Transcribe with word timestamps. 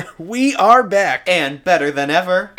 we 0.18 0.54
are 0.56 0.82
back. 0.82 1.28
And 1.28 1.62
better 1.62 1.90
than 1.90 2.10
ever. 2.10 2.52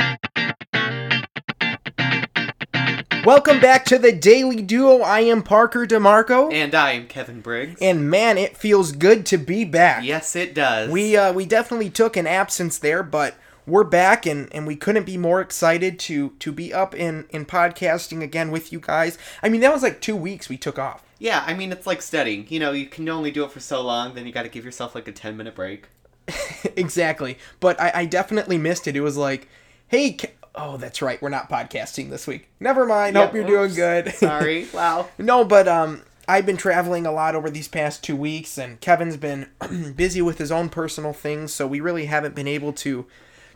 Welcome 3.25 3.61
back 3.61 3.85
to 3.85 3.97
the 3.97 4.11
Daily 4.11 4.61
Duo. 4.61 4.99
I 4.99 5.21
am 5.21 5.43
Parker 5.43 5.87
DeMarco. 5.87 6.51
And 6.51 6.75
I 6.75 6.91
am 6.91 7.07
Kevin 7.07 7.39
Briggs. 7.39 7.79
And 7.81 8.09
man, 8.09 8.37
it 8.37 8.57
feels 8.57 8.91
good 8.91 9.25
to 9.27 9.37
be 9.37 9.63
back. 9.63 10.03
yes, 10.03 10.35
it 10.35 10.53
does. 10.53 10.91
We 10.91 11.15
uh, 11.15 11.31
we 11.31 11.45
definitely 11.45 11.89
took 11.89 12.17
an 12.17 12.27
absence 12.27 12.77
there, 12.77 13.01
but 13.01 13.35
we're 13.65 13.85
back 13.85 14.25
and, 14.25 14.53
and 14.53 14.67
we 14.67 14.75
couldn't 14.75 15.05
be 15.05 15.17
more 15.17 15.39
excited 15.39 15.97
to 15.99 16.31
to 16.39 16.51
be 16.51 16.73
up 16.73 16.93
in, 16.93 17.25
in 17.29 17.45
podcasting 17.45 18.21
again 18.21 18.51
with 18.51 18.73
you 18.73 18.79
guys. 18.79 19.17
I 19.41 19.49
mean, 19.49 19.61
that 19.61 19.71
was 19.71 19.83
like 19.83 20.01
two 20.01 20.17
weeks 20.17 20.49
we 20.49 20.57
took 20.57 20.77
off. 20.77 21.03
Yeah, 21.17 21.43
I 21.47 21.53
mean, 21.53 21.71
it's 21.71 21.87
like 21.87 22.01
studying. 22.01 22.45
You 22.49 22.59
know, 22.59 22.73
you 22.73 22.87
can 22.87 23.07
only 23.07 23.31
do 23.31 23.45
it 23.45 23.51
for 23.51 23.61
so 23.61 23.81
long, 23.81 24.13
then 24.13 24.27
you 24.27 24.33
got 24.33 24.43
to 24.43 24.49
give 24.49 24.65
yourself 24.65 24.93
like 24.93 25.07
a 25.07 25.13
10 25.13 25.37
minute 25.37 25.55
break. 25.55 25.87
exactly. 26.75 27.37
But 27.59 27.79
I, 27.79 27.91
I 27.95 28.05
definitely 28.05 28.57
missed 28.57 28.87
it. 28.87 28.95
It 28.95 29.01
was 29.01 29.17
like, 29.17 29.47
hey, 29.87 30.13
Ke- 30.13 30.35
oh, 30.55 30.77
that's 30.77 31.01
right, 31.01 31.21
we're 31.21 31.29
not 31.29 31.49
podcasting 31.49 32.09
this 32.09 32.27
week. 32.27 32.47
Never 32.59 32.85
mind. 32.85 33.15
Yep, 33.15 33.25
Hope 33.25 33.35
you're 33.35 33.47
doing 33.47 33.73
good. 33.73 34.13
Sorry. 34.15 34.67
wow. 34.73 35.09
No, 35.17 35.43
but 35.43 35.67
um, 35.67 36.03
I've 36.27 36.45
been 36.45 36.57
traveling 36.57 37.05
a 37.05 37.11
lot 37.11 37.35
over 37.35 37.49
these 37.49 37.67
past 37.67 38.03
two 38.03 38.15
weeks, 38.15 38.57
and 38.57 38.79
Kevin's 38.79 39.17
been 39.17 39.47
busy 39.95 40.21
with 40.21 40.37
his 40.37 40.51
own 40.51 40.69
personal 40.69 41.13
things, 41.13 41.53
so 41.53 41.67
we 41.67 41.79
really 41.79 42.05
haven't 42.05 42.35
been 42.35 42.47
able 42.47 42.73
to 42.73 43.05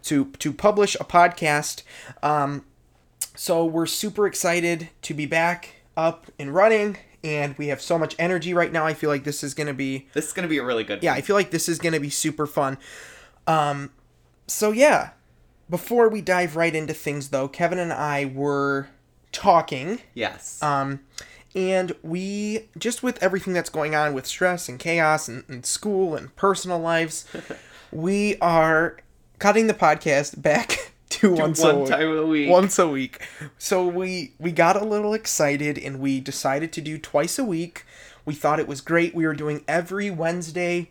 to 0.04 0.26
to 0.40 0.54
publish 0.54 0.96
a 0.96 1.04
podcast. 1.04 1.84
Um, 2.22 2.66
so 3.36 3.66
we're 3.66 3.86
super 3.86 4.26
excited 4.26 4.90
to 5.04 5.14
be 5.14 5.26
back 5.26 5.76
up 5.96 6.28
and 6.40 6.54
running, 6.54 6.98
and 7.24 7.58
we 7.58 7.68
have 7.68 7.82
so 7.82 7.98
much 7.98 8.16
energy 8.20 8.54
right 8.54 8.72
now. 8.72 8.86
I 8.86 8.94
feel 8.94 9.10
like 9.10 9.24
this 9.24 9.44
is 9.44 9.54
gonna 9.54 9.74
be 9.74 10.08
This 10.14 10.28
is 10.28 10.34
going 10.34 10.44
to 10.44 10.50
be 10.50 10.58
a 10.58 10.64
really 10.64 10.84
good 10.84 11.04
yeah. 11.04 11.14
I 11.14 11.22
feel 11.22 11.36
like 11.36 11.52
this 11.52 11.68
is 11.68 11.80
gonna 11.80 12.00
be 12.00 12.10
super 12.10 12.46
fun. 12.46 12.78
Um, 13.46 13.92
so 14.48 14.72
yeah, 14.72 15.12
before 15.70 16.10
we 16.10 16.22
dive 16.22 16.56
right 16.56 16.74
into 16.74 16.94
things, 16.94 17.30
though, 17.30 17.48
Kevin 17.48 17.80
and 17.80 17.94
I 17.94 18.26
were 18.26 18.90
talking. 19.32 20.00
Yes. 20.14 20.62
Um, 20.64 21.02
and 21.56 21.94
we 22.04 22.70
just 22.78 23.04
with 23.04 23.22
everything 23.22 23.54
that's 23.54 23.70
going 23.70 23.96
on 23.96 24.14
with 24.14 24.26
stress 24.28 24.70
and 24.70 24.78
chaos 24.80 25.28
and, 25.28 25.44
and 25.48 25.66
school 25.66 26.16
and 26.16 26.36
personal 26.36 26.80
lives, 26.80 27.26
we 27.92 28.38
are 28.40 28.98
cutting 29.40 29.68
the 29.68 29.74
podcast 29.74 30.42
back 30.42 30.94
to 31.10 31.34
once 31.34 31.62
a 31.64 31.68
one 31.68 31.80
week. 31.82 31.90
time 31.90 32.18
a 32.18 32.26
week. 32.26 32.50
Once 32.50 32.80
a 32.80 32.88
week. 32.88 33.28
So 33.58 33.88
we 33.88 34.34
we 34.40 34.52
got 34.52 34.76
a 34.76 34.86
little 34.86 35.14
excited 35.14 35.78
and 35.78 36.00
we 36.00 36.20
decided 36.20 36.72
to 36.74 36.82
do 36.82 36.98
twice 36.98 37.40
a 37.40 37.44
week. 37.44 37.86
We 38.26 38.34
thought 38.34 38.60
it 38.60 38.68
was 38.68 38.82
great. 38.82 39.16
We 39.16 39.26
were 39.26 39.34
doing 39.34 39.64
every 39.68 40.12
Wednesday 40.12 40.90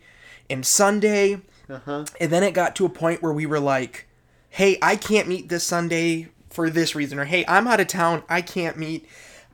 and 0.48 0.67
Sunday. 0.67 1.42
Uh-huh. 1.69 2.06
And 2.20 2.31
then 2.31 2.42
it 2.42 2.55
got 2.55 2.77
to 2.77 2.87
a 2.87 2.89
point 2.89 3.22
where 3.22 3.33
we 3.33 3.44
were 3.44 3.61
like, 3.61 4.06
hey, 4.50 4.78
I 4.81 4.97
can't 4.97 5.28
meet 5.28 5.48
this 5.48 5.64
Sunday 5.64 6.28
for 6.48 6.70
this 6.70 6.94
reason, 6.94 7.19
or 7.19 7.27
hey, 7.27 7.44
I'm 7.47 7.67
out 7.67 7.81
of 7.81 7.87
town, 7.89 8.22
I 8.28 8.41
can't 8.41 8.78
meet. 8.78 9.06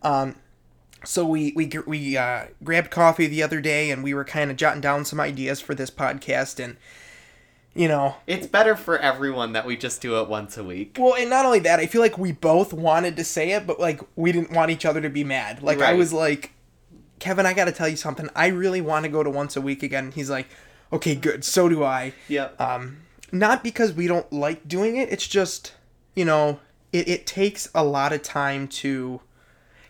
Um, 0.02 0.36
so 1.04 1.26
we 1.26 1.52
we 1.56 1.68
we 1.86 2.16
uh, 2.16 2.44
grabbed 2.62 2.90
coffee 2.90 3.26
the 3.26 3.42
other 3.42 3.60
day, 3.60 3.90
and 3.90 4.04
we 4.04 4.14
were 4.14 4.24
kind 4.24 4.50
of 4.50 4.56
jotting 4.56 4.80
down 4.80 5.04
some 5.04 5.18
ideas 5.18 5.60
for 5.60 5.74
this 5.74 5.90
podcast, 5.90 6.62
and 6.62 6.76
you 7.74 7.88
know, 7.88 8.16
It's 8.26 8.46
better 8.46 8.76
for 8.76 8.98
everyone 8.98 9.52
that 9.52 9.64
we 9.66 9.76
just 9.76 10.00
do 10.02 10.20
it 10.20 10.28
once 10.28 10.56
a 10.58 10.64
week. 10.64 10.96
well, 11.00 11.14
and 11.14 11.30
not 11.30 11.44
only 11.46 11.60
that, 11.60 11.80
I 11.80 11.86
feel 11.86 12.00
like 12.00 12.18
we 12.18 12.32
both 12.32 12.72
wanted 12.72 13.16
to 13.16 13.24
say 13.24 13.52
it, 13.52 13.66
but 13.66 13.80
like 13.80 14.00
we 14.16 14.32
didn't 14.32 14.52
want 14.52 14.70
each 14.70 14.84
other 14.84 15.00
to 15.00 15.08
be 15.08 15.24
mad. 15.24 15.62
Like 15.62 15.80
I 15.80 15.94
was 15.94 16.12
like, 16.12 16.52
Kevin, 17.18 17.46
I 17.46 17.54
got 17.54 17.66
to 17.66 17.72
tell 17.72 17.88
you 17.88 17.96
something. 17.96 18.28
I 18.34 18.48
really 18.48 18.80
want 18.80 19.04
to 19.04 19.08
go 19.08 19.22
to 19.22 19.30
once 19.30 19.56
a 19.56 19.60
week 19.60 19.82
again. 19.82 20.12
He's 20.12 20.28
like, 20.28 20.48
okay, 20.92 21.14
good. 21.14 21.44
So 21.44 21.68
do 21.68 21.82
I. 21.84 22.12
Yep. 22.28 22.60
Um, 22.60 22.98
not 23.30 23.62
because 23.62 23.92
we 23.92 24.06
don't 24.06 24.30
like 24.32 24.66
doing 24.68 24.96
it. 24.96 25.10
It's 25.10 25.26
just, 25.26 25.72
you 26.14 26.24
know, 26.24 26.60
it, 26.92 27.08
it 27.08 27.26
takes 27.26 27.68
a 27.74 27.84
lot 27.84 28.12
of 28.12 28.22
time 28.22 28.68
to. 28.68 29.20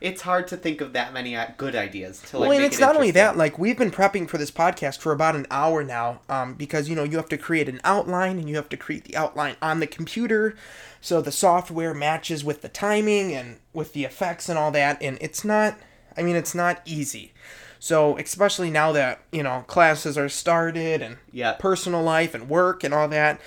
It's 0.03 0.23
hard 0.23 0.49
to 0.49 0.57
think 0.57 0.81
of 0.81 0.93
that 0.93 1.13
many 1.15 1.37
uh, 1.37 1.47
good 1.57 1.75
ideas 1.77 2.21
to 2.31 2.39
like 2.39 2.49
well, 2.49 2.57
and 2.59 2.67
it's 2.67 2.79
it 2.79 2.81
not 2.81 2.97
only 2.97 3.13
that. 3.13 3.37
Like 3.37 3.59
we've 3.59 3.79
been 3.79 3.91
prepping 3.93 4.29
for 4.29 4.37
this 4.37 4.51
podcast 4.51 4.99
for 4.99 5.13
about 5.13 5.37
an 5.37 5.47
hour 5.51 5.85
now, 5.85 6.21
um, 6.29 6.55
because 6.55 6.89
you 6.89 6.97
know 6.97 7.05
you 7.05 7.17
have 7.17 7.29
to 7.31 7.39
create 7.39 7.69
an 7.69 7.81
outline 7.85 8.39
and 8.39 8.49
you 8.49 8.57
have 8.57 8.69
to 8.71 8.77
create 8.77 9.05
the 9.05 9.17
outline 9.17 9.57
on 9.63 9.81
the 9.81 9.87
computer, 9.87 10.57
so 11.01 11.21
the 11.23 11.33
software 11.33 11.95
matches 11.95 12.45
with 12.45 12.63
the 12.63 12.69
timing 12.69 13.33
and 13.33 13.61
with 13.73 13.93
the 13.93 14.05
effects 14.05 14.49
and 14.49 14.59
all 14.59 14.71
that. 14.73 15.01
And 15.03 15.17
it's 15.21 15.45
not. 15.45 15.79
I 16.17 16.23
mean, 16.23 16.37
it's 16.37 16.55
not 16.55 16.83
easy. 16.85 17.33
So 17.79 18.17
especially 18.19 18.71
now 18.71 18.93
that 18.93 19.23
you 19.33 19.43
know 19.43 19.65
classes 19.67 20.19
are 20.19 20.29
started 20.29 21.01
and 21.01 21.17
Yeah. 21.33 21.53
personal 21.55 22.03
life 22.03 22.35
and 22.35 22.49
work 22.49 22.85
and 22.85 22.93
all 22.93 23.09
that, 23.09 23.41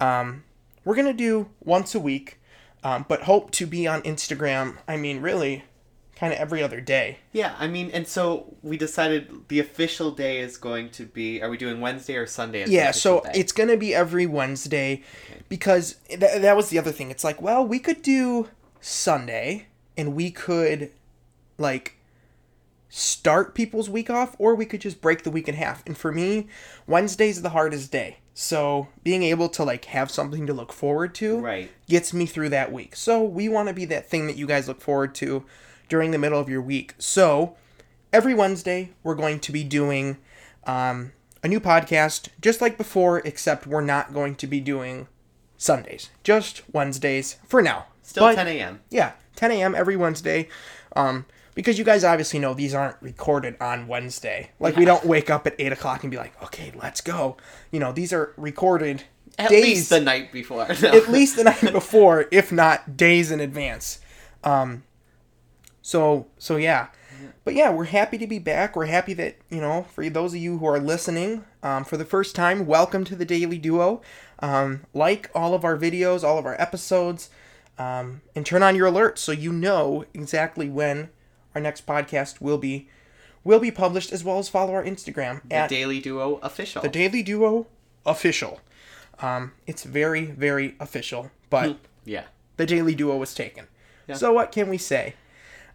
um, 0.00 0.44
we're 0.84 0.96
gonna 0.96 1.12
do 1.12 1.48
once 1.62 1.94
a 1.94 2.00
week, 2.00 2.38
um, 2.82 3.04
but 3.08 3.22
hope 3.22 3.50
to 3.52 3.66
be 3.66 3.86
on 3.86 4.02
Instagram. 4.02 4.76
I 4.88 4.96
mean, 4.96 5.20
really, 5.20 5.64
kind 6.18 6.32
of 6.32 6.38
every 6.38 6.62
other 6.62 6.80
day. 6.80 7.18
Yeah, 7.32 7.54
I 7.58 7.68
mean, 7.68 7.90
and 7.92 8.06
so 8.06 8.56
we 8.62 8.76
decided 8.76 9.48
the 9.48 9.60
official 9.60 10.10
day 10.10 10.40
is 10.40 10.56
going 10.56 10.90
to 10.90 11.04
be. 11.04 11.40
Are 11.42 11.48
we 11.48 11.56
doing 11.56 11.80
Wednesday 11.80 12.16
or 12.16 12.26
Sunday? 12.26 12.66
Yeah, 12.66 12.90
so 12.90 13.20
day? 13.20 13.32
it's 13.34 13.52
gonna 13.52 13.76
be 13.76 13.94
every 13.94 14.26
Wednesday 14.26 15.02
because 15.48 15.96
th- 16.08 16.20
that 16.20 16.56
was 16.56 16.70
the 16.70 16.78
other 16.78 16.92
thing. 16.92 17.10
It's 17.10 17.24
like, 17.24 17.40
well, 17.40 17.66
we 17.66 17.78
could 17.78 18.02
do 18.02 18.48
Sunday 18.80 19.66
and 19.96 20.14
we 20.14 20.30
could 20.30 20.90
like 21.56 21.96
start 22.88 23.54
people's 23.54 23.88
week 23.88 24.10
off, 24.10 24.34
or 24.38 24.54
we 24.54 24.64
could 24.64 24.80
just 24.80 25.00
break 25.00 25.22
the 25.22 25.30
week 25.30 25.48
in 25.48 25.54
half. 25.54 25.84
And 25.86 25.96
for 25.96 26.10
me, 26.10 26.48
Wednesday's 26.86 27.42
the 27.42 27.50
hardest 27.50 27.92
day. 27.92 28.18
So 28.34 28.88
being 29.02 29.22
able 29.24 29.48
to 29.50 29.64
like 29.64 29.86
have 29.86 30.10
something 30.10 30.46
to 30.46 30.52
look 30.52 30.72
forward 30.72 31.14
to 31.16 31.38
right. 31.40 31.70
gets 31.88 32.14
me 32.14 32.24
through 32.24 32.50
that 32.50 32.72
week. 32.72 32.96
So 32.96 33.22
we 33.22 33.48
want 33.48 33.68
to 33.68 33.74
be 33.74 33.84
that 33.86 34.08
thing 34.08 34.26
that 34.26 34.36
you 34.36 34.46
guys 34.46 34.68
look 34.68 34.80
forward 34.80 35.14
to 35.16 35.44
during 35.88 36.10
the 36.10 36.18
middle 36.18 36.38
of 36.40 36.48
your 36.48 36.62
week. 36.62 36.94
So 36.98 37.56
every 38.12 38.34
Wednesday 38.34 38.90
we're 39.02 39.14
going 39.14 39.40
to 39.40 39.52
be 39.52 39.64
doing 39.64 40.18
um, 40.66 41.12
a 41.42 41.48
new 41.48 41.60
podcast, 41.60 42.28
just 42.40 42.60
like 42.60 42.76
before, 42.76 43.20
except 43.20 43.66
we're 43.66 43.80
not 43.80 44.12
going 44.12 44.34
to 44.36 44.46
be 44.46 44.60
doing 44.60 45.08
Sundays, 45.56 46.10
just 46.22 46.62
Wednesdays 46.72 47.36
for 47.46 47.62
now. 47.62 47.86
Still 48.02 48.24
But- 48.24 48.36
10 48.36 48.48
a.m. 48.48 48.80
yeah, 48.90 49.12
10 49.36 49.50
a.m. 49.52 49.74
every 49.74 49.96
Wednesday. 49.96 50.48
Um, 50.96 51.26
because 51.54 51.76
you 51.78 51.84
guys 51.84 52.04
obviously 52.04 52.38
know 52.38 52.54
these 52.54 52.72
aren't 52.72 52.96
recorded 53.00 53.56
on 53.60 53.88
Wednesday. 53.88 54.50
Like 54.60 54.76
we 54.76 54.84
don't 54.84 55.04
wake 55.04 55.28
up 55.28 55.44
at 55.46 55.56
eight 55.58 55.72
o'clock 55.72 56.04
and 56.04 56.10
be 56.10 56.16
like, 56.16 56.40
okay, 56.44 56.72
let's 56.80 57.00
go. 57.00 57.36
You 57.72 57.80
know, 57.80 57.90
these 57.90 58.12
are 58.12 58.32
recorded 58.36 59.02
At 59.38 59.50
days, 59.50 59.64
least 59.64 59.90
the 59.90 60.00
night 60.00 60.30
before. 60.32 60.66
No. 60.82 60.88
at 60.92 61.08
least 61.08 61.34
the 61.36 61.42
night 61.44 61.72
before, 61.72 62.26
if 62.30 62.52
not 62.52 62.96
days 62.96 63.32
in 63.32 63.40
advance. 63.40 63.98
Um, 64.44 64.84
so 65.88 66.26
so 66.36 66.56
yeah, 66.56 66.88
but 67.44 67.54
yeah, 67.54 67.70
we're 67.70 67.84
happy 67.84 68.18
to 68.18 68.26
be 68.26 68.38
back. 68.38 68.76
We're 68.76 68.84
happy 68.84 69.14
that 69.14 69.36
you 69.48 69.62
know, 69.62 69.86
for 69.94 70.06
those 70.10 70.34
of 70.34 70.38
you 70.38 70.58
who 70.58 70.66
are 70.66 70.78
listening 70.78 71.46
um, 71.62 71.84
for 71.84 71.96
the 71.96 72.04
first 72.04 72.34
time, 72.34 72.66
welcome 72.66 73.04
to 73.04 73.16
the 73.16 73.24
Daily 73.24 73.56
Duo. 73.56 74.02
Um, 74.40 74.84
like 74.92 75.30
all 75.34 75.54
of 75.54 75.64
our 75.64 75.78
videos, 75.78 76.22
all 76.22 76.36
of 76.36 76.44
our 76.44 76.60
episodes, 76.60 77.30
um, 77.78 78.20
and 78.36 78.44
turn 78.44 78.62
on 78.62 78.76
your 78.76 78.86
alerts 78.86 79.18
so 79.18 79.32
you 79.32 79.50
know 79.50 80.04
exactly 80.12 80.68
when 80.68 81.08
our 81.54 81.60
next 81.62 81.86
podcast 81.86 82.38
will 82.38 82.58
be 82.58 82.90
will 83.42 83.58
be 83.58 83.70
published, 83.70 84.12
as 84.12 84.22
well 84.22 84.38
as 84.38 84.50
follow 84.50 84.74
our 84.74 84.84
Instagram 84.84 85.40
the 85.48 85.54
at 85.54 85.70
Daily 85.70 86.00
Duo 86.00 86.38
official. 86.42 86.82
the 86.82 86.90
Daily 86.90 87.22
Duo 87.22 87.66
official. 88.04 88.60
Um, 89.20 89.52
it's 89.66 89.84
very, 89.84 90.26
very 90.26 90.74
official, 90.80 91.30
but 91.48 91.78
yeah. 92.04 92.24
the 92.58 92.66
Daily 92.66 92.94
Duo 92.94 93.16
was 93.16 93.32
taken. 93.32 93.68
Yeah. 94.06 94.16
So 94.16 94.34
what 94.34 94.52
can 94.52 94.68
we 94.68 94.76
say? 94.76 95.14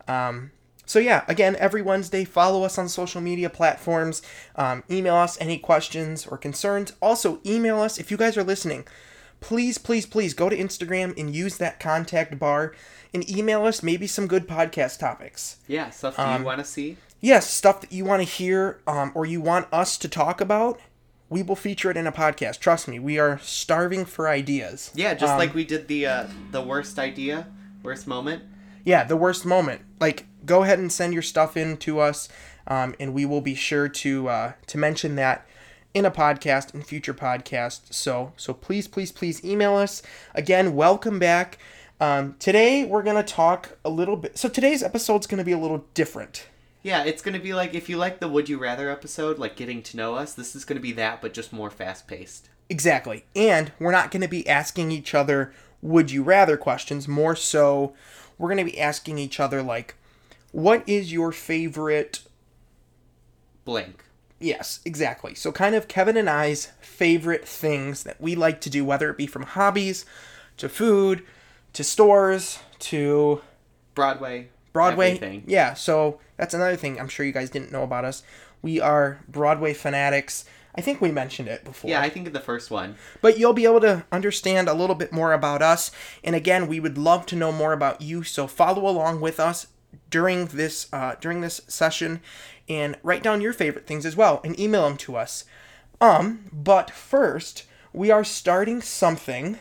Um, 0.07 0.51
so 0.85 0.99
yeah, 0.99 1.23
again, 1.27 1.55
every 1.59 1.81
Wednesday, 1.81 2.25
follow 2.25 2.63
us 2.63 2.77
on 2.77 2.89
social 2.89 3.21
media 3.21 3.49
platforms. 3.49 4.21
Um, 4.55 4.83
email 4.91 5.15
us 5.15 5.37
any 5.39 5.57
questions 5.57 6.27
or 6.27 6.37
concerns. 6.37 6.93
Also, 7.01 7.39
email 7.45 7.79
us 7.79 7.97
if 7.97 8.11
you 8.11 8.17
guys 8.17 8.37
are 8.37 8.43
listening. 8.43 8.85
Please, 9.39 9.77
please, 9.77 10.05
please 10.05 10.33
go 10.33 10.49
to 10.49 10.57
Instagram 10.57 11.17
and 11.17 11.33
use 11.33 11.57
that 11.57 11.79
contact 11.79 12.37
bar 12.39 12.73
and 13.13 13.29
email 13.29 13.65
us 13.65 13.83
maybe 13.83 14.07
some 14.07 14.27
good 14.27 14.47
podcast 14.47 14.99
topics. 14.99 15.57
Yeah. 15.67 15.89
Stuff 15.89 16.17
Um, 16.17 16.41
you 16.41 16.45
want 16.45 16.59
to 16.59 16.65
see? 16.65 16.97
Yes, 17.19 17.49
stuff 17.49 17.81
that 17.81 17.91
you 17.91 18.03
want 18.03 18.21
to 18.21 18.27
hear 18.27 18.81
um, 18.85 19.11
or 19.15 19.25
you 19.25 19.39
want 19.39 19.67
us 19.71 19.97
to 19.97 20.09
talk 20.09 20.41
about. 20.41 20.79
We 21.29 21.41
will 21.41 21.55
feature 21.55 21.89
it 21.89 21.97
in 21.97 22.05
a 22.05 22.11
podcast. 22.11 22.59
Trust 22.59 22.87
me, 22.87 22.99
we 22.99 23.17
are 23.17 23.39
starving 23.39 24.05
for 24.05 24.27
ideas. 24.29 24.91
Yeah, 24.93 25.13
just 25.13 25.33
um, 25.33 25.39
like 25.39 25.53
we 25.55 25.63
did 25.63 25.87
the 25.87 26.05
uh, 26.05 26.27
the 26.51 26.61
worst 26.61 26.99
idea, 26.99 27.47
worst 27.81 28.07
moment. 28.07 28.43
Yeah, 28.83 29.03
the 29.03 29.17
worst 29.17 29.45
moment. 29.45 29.81
Like, 29.99 30.25
go 30.45 30.63
ahead 30.63 30.79
and 30.79 30.91
send 30.91 31.13
your 31.13 31.21
stuff 31.21 31.55
in 31.55 31.77
to 31.77 31.99
us, 31.99 32.27
um, 32.67 32.95
and 32.99 33.13
we 33.13 33.25
will 33.25 33.41
be 33.41 33.55
sure 33.55 33.87
to 33.87 34.27
uh, 34.27 34.53
to 34.67 34.77
mention 34.77 35.15
that 35.15 35.47
in 35.93 36.05
a 36.05 36.11
podcast 36.11 36.73
in 36.73 36.81
future 36.81 37.13
podcasts. 37.13 37.93
So 37.93 38.33
so 38.35 38.53
please 38.53 38.87
please 38.87 39.11
please 39.11 39.43
email 39.43 39.75
us 39.75 40.01
again. 40.33 40.75
Welcome 40.75 41.19
back. 41.19 41.57
Um, 42.01 42.35
today 42.39 42.83
we're 42.83 43.03
gonna 43.03 43.23
talk 43.23 43.77
a 43.85 43.89
little 43.89 44.17
bit. 44.17 44.37
So 44.37 44.49
today's 44.49 44.83
episode's 44.83 45.27
gonna 45.27 45.43
be 45.43 45.51
a 45.53 45.59
little 45.59 45.85
different. 45.93 46.47
Yeah, 46.81 47.05
it's 47.05 47.21
gonna 47.21 47.39
be 47.39 47.53
like 47.53 47.73
if 47.73 47.87
you 47.87 47.97
like 47.97 48.19
the 48.19 48.27
Would 48.27 48.49
You 48.49 48.57
Rather 48.57 48.89
episode, 48.89 49.39
like 49.39 49.55
getting 49.55 49.81
to 49.83 49.97
know 49.97 50.15
us. 50.15 50.33
This 50.33 50.55
is 50.55 50.65
gonna 50.65 50.81
be 50.81 50.91
that, 50.93 51.21
but 51.21 51.33
just 51.33 51.53
more 51.53 51.69
fast 51.69 52.07
paced. 52.07 52.49
Exactly. 52.69 53.25
And 53.35 53.71
we're 53.79 53.91
not 53.91 54.11
going 54.11 54.21
to 54.21 54.27
be 54.27 54.47
asking 54.47 54.91
each 54.91 55.13
other 55.13 55.53
would 55.83 56.09
you 56.09 56.23
rather 56.23 56.57
questions. 56.57 57.07
More 57.07 57.35
so, 57.35 57.93
we're 58.37 58.47
going 58.47 58.65
to 58.65 58.71
be 58.71 58.79
asking 58.79 59.19
each 59.19 59.39
other, 59.39 59.61
like, 59.61 59.95
what 60.51 60.87
is 60.87 61.11
your 61.11 61.31
favorite. 61.31 62.21
Blank. 63.65 64.03
Yes, 64.39 64.79
exactly. 64.85 65.35
So, 65.35 65.51
kind 65.51 65.75
of 65.75 65.87
Kevin 65.87 66.17
and 66.17 66.29
I's 66.29 66.71
favorite 66.81 67.47
things 67.47 68.03
that 68.03 68.19
we 68.19 68.33
like 68.35 68.61
to 68.61 68.69
do, 68.69 68.83
whether 68.83 69.09
it 69.09 69.17
be 69.17 69.27
from 69.27 69.43
hobbies 69.43 70.05
to 70.57 70.69
food 70.69 71.23
to 71.73 71.83
stores 71.83 72.59
to 72.79 73.41
Broadway. 73.93 74.49
Broadway. 74.71 75.15
Everything. 75.15 75.43
Yeah, 75.45 75.73
so 75.73 76.19
that's 76.37 76.53
another 76.53 76.75
thing 76.75 76.99
I'm 76.99 77.07
sure 77.07 77.25
you 77.25 77.31
guys 77.31 77.49
didn't 77.49 77.71
know 77.71 77.83
about 77.83 78.05
us. 78.05 78.23
We 78.61 78.79
are 78.79 79.19
Broadway 79.27 79.73
fanatics. 79.73 80.45
I 80.75 80.81
think 80.81 81.01
we 81.01 81.11
mentioned 81.11 81.47
it 81.47 81.63
before. 81.63 81.89
Yeah, 81.89 82.01
I 82.01 82.09
think 82.09 82.27
in 82.27 82.33
the 82.33 82.39
first 82.39 82.71
one. 82.71 82.95
But 83.21 83.37
you'll 83.37 83.53
be 83.53 83.65
able 83.65 83.81
to 83.81 84.05
understand 84.11 84.67
a 84.67 84.73
little 84.73 84.95
bit 84.95 85.11
more 85.11 85.33
about 85.33 85.61
us. 85.61 85.91
And 86.23 86.35
again, 86.35 86.67
we 86.67 86.79
would 86.79 86.97
love 86.97 87.25
to 87.27 87.35
know 87.35 87.51
more 87.51 87.73
about 87.73 88.01
you. 88.01 88.23
So 88.23 88.47
follow 88.47 88.87
along 88.87 89.21
with 89.21 89.39
us 89.39 89.67
during 90.09 90.47
this 90.47 90.87
uh, 90.91 91.15
during 91.21 91.41
this 91.41 91.61
session, 91.67 92.21
and 92.67 92.97
write 93.03 93.23
down 93.23 93.41
your 93.41 93.53
favorite 93.53 93.85
things 93.85 94.05
as 94.05 94.15
well, 94.15 94.41
and 94.43 94.59
email 94.59 94.83
them 94.83 94.97
to 94.97 95.15
us. 95.15 95.45
Um, 96.01 96.49
but 96.51 96.91
first, 96.91 97.65
we 97.93 98.09
are 98.11 98.23
starting 98.23 98.81
something 98.81 99.59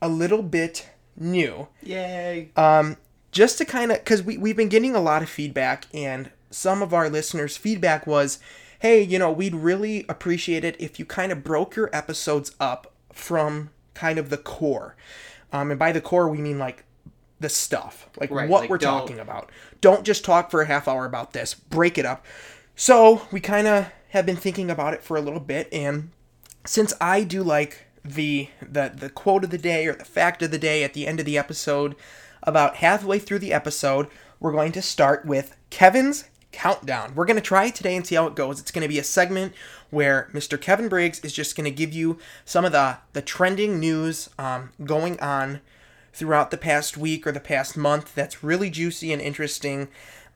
a 0.00 0.08
little 0.08 0.42
bit 0.42 0.90
new 1.16 1.68
Yay. 1.82 2.50
um, 2.56 2.96
just 3.30 3.58
to 3.58 3.64
kind 3.64 3.92
of 3.92 3.98
because 3.98 4.22
we, 4.22 4.36
we've 4.36 4.56
been 4.56 4.68
getting 4.68 4.94
a 4.94 5.00
lot 5.00 5.22
of 5.22 5.28
feedback 5.28 5.86
and 5.94 6.30
some 6.50 6.82
of 6.82 6.92
our 6.92 7.08
listeners 7.08 7.56
feedback 7.56 8.06
was 8.06 8.38
hey 8.84 9.02
you 9.02 9.18
know 9.18 9.32
we'd 9.32 9.54
really 9.54 10.04
appreciate 10.10 10.62
it 10.62 10.76
if 10.78 10.98
you 10.98 11.06
kind 11.06 11.32
of 11.32 11.42
broke 11.42 11.74
your 11.74 11.88
episodes 11.90 12.54
up 12.60 12.92
from 13.14 13.70
kind 13.94 14.18
of 14.18 14.28
the 14.28 14.36
core. 14.36 14.94
Um, 15.52 15.70
and 15.70 15.78
by 15.78 15.90
the 15.90 16.02
core 16.02 16.28
we 16.28 16.36
mean 16.38 16.58
like 16.58 16.84
the 17.40 17.48
stuff 17.48 18.10
like 18.20 18.30
Right, 18.30 18.46
what 18.48 18.62
like, 18.62 18.70
we're 18.70 18.76
don't- 18.78 19.00
talking 19.00 19.18
about. 19.18 19.50
Don't 19.80 20.04
just 20.04 20.22
talk 20.22 20.50
for 20.50 20.60
a 20.60 20.66
half 20.66 20.86
hour 20.86 21.06
about 21.06 21.32
this. 21.32 21.54
Break 21.54 21.96
it 21.96 22.04
up. 22.04 22.26
So 22.76 23.22
we 23.32 23.40
kind 23.40 23.66
of 23.66 23.86
have 24.10 24.26
been 24.26 24.36
thinking 24.36 24.70
about 24.70 24.92
it 24.92 25.02
for 25.02 25.16
a 25.16 25.20
little 25.22 25.40
bit 25.40 25.66
and 25.72 26.10
since 26.66 26.92
I 27.00 27.24
do 27.24 27.42
like 27.42 27.86
the 28.04 28.48
the 28.60 28.92
the 28.94 29.08
quote 29.08 29.44
of 29.44 29.50
the 29.50 29.56
day 29.58 29.86
or 29.86 29.94
the 29.94 30.04
fact 30.04 30.42
of 30.42 30.50
the 30.50 30.58
day 30.58 30.84
at 30.84 30.92
the 30.92 31.06
end 31.06 31.20
of 31.20 31.26
the 31.26 31.38
episode, 31.38 31.96
about 32.42 32.76
halfway 32.76 33.18
through 33.18 33.38
the 33.38 33.52
episode, 33.54 34.08
we're 34.40 34.52
going 34.52 34.72
to 34.72 34.82
start 34.82 35.24
with 35.24 35.56
Kevin's 35.70 36.24
countdown. 36.54 37.14
We're 37.14 37.26
going 37.26 37.36
to 37.36 37.42
try 37.42 37.66
it 37.66 37.74
today 37.74 37.94
and 37.96 38.06
see 38.06 38.14
how 38.14 38.26
it 38.26 38.34
goes. 38.34 38.60
It's 38.60 38.70
going 38.70 38.82
to 38.82 38.88
be 38.88 38.98
a 38.98 39.04
segment 39.04 39.52
where 39.90 40.28
Mr. 40.32 40.60
Kevin 40.60 40.88
Briggs 40.88 41.20
is 41.20 41.32
just 41.32 41.56
going 41.56 41.64
to 41.64 41.70
give 41.70 41.92
you 41.92 42.18
some 42.44 42.64
of 42.64 42.72
the 42.72 42.98
the 43.12 43.22
trending 43.22 43.78
news 43.78 44.30
um, 44.38 44.70
going 44.84 45.18
on 45.20 45.60
throughout 46.12 46.50
the 46.50 46.56
past 46.56 46.96
week 46.96 47.26
or 47.26 47.32
the 47.32 47.40
past 47.40 47.76
month 47.76 48.14
that's 48.14 48.42
really 48.44 48.70
juicy 48.70 49.12
and 49.12 49.20
interesting. 49.20 49.88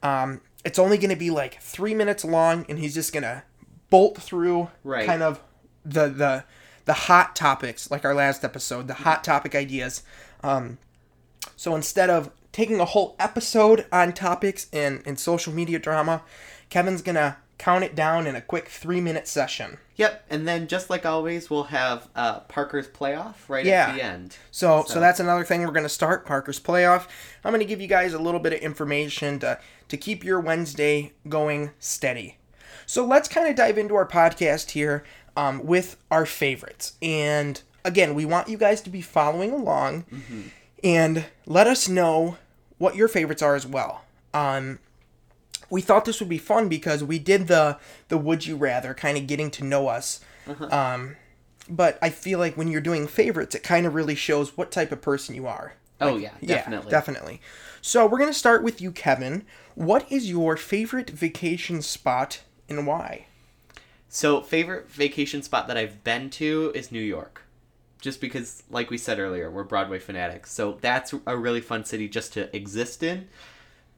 Um, 0.03 0.41
it's 0.65 0.79
only 0.79 0.99
going 0.99 1.11
to 1.11 1.17
be 1.17 1.31
like 1.31 1.61
three 1.61 1.95
minutes 1.95 2.25
long, 2.25 2.67
and 2.69 2.79
he's 2.79 2.95
just 2.95 3.13
going 3.13 3.23
to 3.23 3.43
bolt 3.91 4.19
through 4.21 4.69
Right. 4.85 5.07
kind 5.07 5.23
of 5.23 5.41
the 5.85 6.09
the 6.09 6.45
the 6.85 6.93
hot 6.95 7.37
topics, 7.37 7.91
like 7.91 8.05
our 8.05 8.15
last 8.15 8.45
episode, 8.45 8.89
the 8.89 8.95
hot 8.95 9.23
topic 9.23 9.55
ideas. 9.55 10.03
Um, 10.43 10.79
so 11.57 11.75
instead 11.75 12.11
of 12.11 12.31
taking 12.53 12.81
a 12.81 12.85
whole 12.85 13.15
episode 13.19 13.87
on 13.93 14.13
topics 14.13 14.67
and, 14.73 15.03
and 15.07 15.19
social 15.19 15.53
media 15.53 15.79
drama, 15.79 16.23
Kevin's 16.71 17.03
gonna 17.03 17.37
count 17.59 17.83
it 17.83 17.95
down 17.97 18.27
in 18.27 18.37
a 18.37 18.41
quick 18.41 18.69
three 18.69 19.01
minute 19.01 19.27
session. 19.27 19.79
Yep, 19.97 20.27
and 20.31 20.47
then 20.47 20.69
just 20.69 20.91
like 20.91 21.05
always, 21.05 21.51
we'll 21.51 21.65
have 21.65 22.09
uh, 22.15 22.41
Parker's 22.41 22.87
playoff 22.87 23.35
right 23.49 23.65
Yeah. 23.67 23.89
at 23.89 23.95
the 23.97 24.03
end. 24.05 24.37
So, 24.53 24.85
so 24.87 24.95
So- 24.95 25.01
that's 25.01 25.19
another 25.21 25.45
thing 25.45 25.63
we're 25.63 25.73
gonna 25.73 25.89
start 25.89 26.25
Parker's 26.25 26.61
playoff. 26.61 27.07
I'm 27.45 27.53
gonna 27.53 27.65
give 27.65 27.81
you 27.81 27.89
guys 27.89 28.15
a 28.15 28.19
little 28.19 28.39
bit 28.41 28.53
of 28.53 28.61
information 28.61 29.39
to 29.41 29.59
to 29.89 29.97
keep 29.97 30.23
your 30.23 30.39
Wednesday 30.39 31.13
going 31.29 31.71
steady. 31.81 32.37
So 32.87 33.05
let's 33.05 33.27
kind 33.29 33.49
of 33.49 33.57
dive 33.57 33.77
into 33.79 33.95
our 33.97 34.07
podcast 34.07 34.71
here 34.71 35.03
um, 35.37 35.65
with 35.67 35.97
our 36.11 36.27
favorites. 36.27 36.93
And 37.03 37.61
again, 37.85 38.15
we 38.15 38.25
want 38.25 38.49
you 38.49 38.57
guys 38.59 38.81
to 38.83 38.91
be 38.91 39.01
following 39.01 39.51
along 39.53 40.05
and 40.83 41.27
let 41.47 41.67
us 41.67 41.89
know 41.89 42.37
what 42.79 42.97
your 42.97 43.09
favorites 43.09 43.43
are 43.43 43.55
as 43.55 43.67
well. 43.67 44.05
Um, 44.33 44.79
we 45.71 45.81
thought 45.81 46.05
this 46.05 46.21
would 46.21 46.29
be 46.29 46.39
fun 46.39 46.69
because 46.69 47.03
we 47.05 47.19
did 47.19 47.49
the 47.49 47.79
the 48.09 48.19
would 48.19 48.47
you 48.47 48.57
rather 48.57 48.95
kind 48.95 49.19
of 49.19 49.27
getting 49.27 49.51
to 49.53 49.65
know 49.65 49.89
us. 49.89 50.21
Um, 50.71 51.17
but 51.69 51.99
I 52.01 52.09
feel 52.11 52.39
like 52.39 52.57
when 52.57 52.69
you're 52.69 52.81
doing 52.81 53.07
favorites, 53.07 53.55
it 53.55 53.63
kind 53.63 53.87
of 53.87 53.95
really 53.95 54.15
shows 54.15 54.57
what 54.57 54.71
type 54.71 54.93
of 54.93 55.03
person 55.03 55.35
you 55.35 55.47
are. 55.47 55.75
Oh 56.01 56.17
yeah, 56.17 56.31
definitely. 56.45 56.87
Yeah, 56.87 56.91
definitely. 56.91 57.41
So 57.83 58.07
we're 58.07 58.19
gonna 58.19 58.33
start 58.33 58.63
with 58.63 58.81
you, 58.81 58.93
Kevin. 58.93 59.45
What 59.75 60.11
is 60.11 60.31
your 60.31 60.57
favorite 60.57 61.11
vacation 61.11 61.83
spot 61.83 62.41
and 62.69 62.87
why? 62.87 63.27
So, 64.09 64.41
favorite 64.41 64.91
vacation 64.91 65.43
spot 65.43 65.69
that 65.69 65.77
I've 65.77 66.03
been 66.03 66.31
to 66.31 66.73
is 66.75 66.91
New 66.91 67.01
York. 67.01 67.43
Just 68.01 68.21
because, 68.21 68.63
like 68.71 68.91
we 68.91 68.99
said 68.99 69.19
earlier, 69.19 69.51
we're 69.51 69.65
Broadway 69.65 69.99
fanatics. 69.99 70.53
So, 70.53 70.79
that's 70.81 71.15
a 71.27 71.37
really 71.37 71.61
fun 71.61 71.85
city 71.85 72.09
just 72.09 72.33
to 72.35 72.55
exist 72.57 73.03
in. 73.03 73.29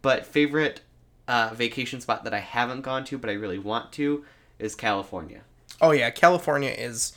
But, 0.02 0.25
favorite 0.25 0.81
uh, 1.29 1.50
vacation 1.55 2.00
spot 2.00 2.25
that 2.25 2.35
I 2.35 2.41
haven't 2.41 2.81
gone 2.81 3.05
to, 3.05 3.19
but 3.19 3.31
I 3.31 3.35
really 3.35 3.58
want 3.58 3.93
to, 3.93 4.25
is 4.58 4.75
California. 4.75 5.43
Oh 5.81 5.93
yeah, 5.93 6.11
California 6.11 6.70
is 6.70 7.12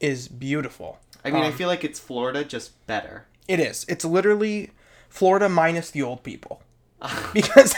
is 0.00 0.28
beautiful. 0.28 0.98
I 1.24 1.30
mean, 1.30 1.42
I 1.42 1.48
Um, 1.48 1.52
feel 1.52 1.68
like 1.68 1.84
it's 1.84 1.98
Florida, 1.98 2.44
just 2.44 2.86
better. 2.86 3.26
It 3.48 3.58
is. 3.60 3.84
It's 3.88 4.04
literally 4.04 4.70
Florida 5.08 5.48
minus 5.48 5.90
the 5.90 6.02
old 6.02 6.22
people. 6.22 6.62
because 7.34 7.74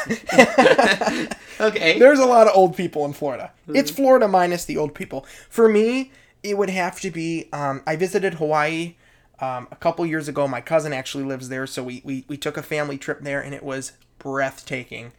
okay. 1.61 1.99
there's 1.99 2.19
a 2.19 2.27
lot 2.27 2.47
of 2.47 2.55
old 2.57 2.77
people 2.77 3.05
in 3.05 3.13
Florida. 3.13 3.53
It's 3.69 3.91
Florida 3.91 4.29
minus 4.29 4.65
the 4.65 4.77
old 4.77 4.95
people. 4.95 5.27
For 5.49 5.69
me, 5.69 6.13
it 6.43 6.57
would 6.59 6.71
have 6.71 7.01
to 7.01 7.11
be. 7.11 7.49
Um, 7.53 7.83
I 7.87 7.97
visited 7.97 8.35
Hawaii 8.35 8.97
um, 9.41 9.69
a 9.71 9.77
couple 9.77 10.05
years 10.07 10.29
ago. 10.29 10.47
My 10.49 10.61
cousin 10.61 10.93
actually 10.93 11.25
lives 11.25 11.49
there, 11.49 11.67
so 11.67 11.83
we, 11.83 12.01
we 12.05 12.25
we 12.29 12.37
took 12.37 12.57
a 12.57 12.63
family 12.63 12.99
trip 12.99 13.21
there, 13.21 13.41
and 13.41 13.55
it 13.55 13.63
was 13.63 13.93
breathtaking. 14.19 15.13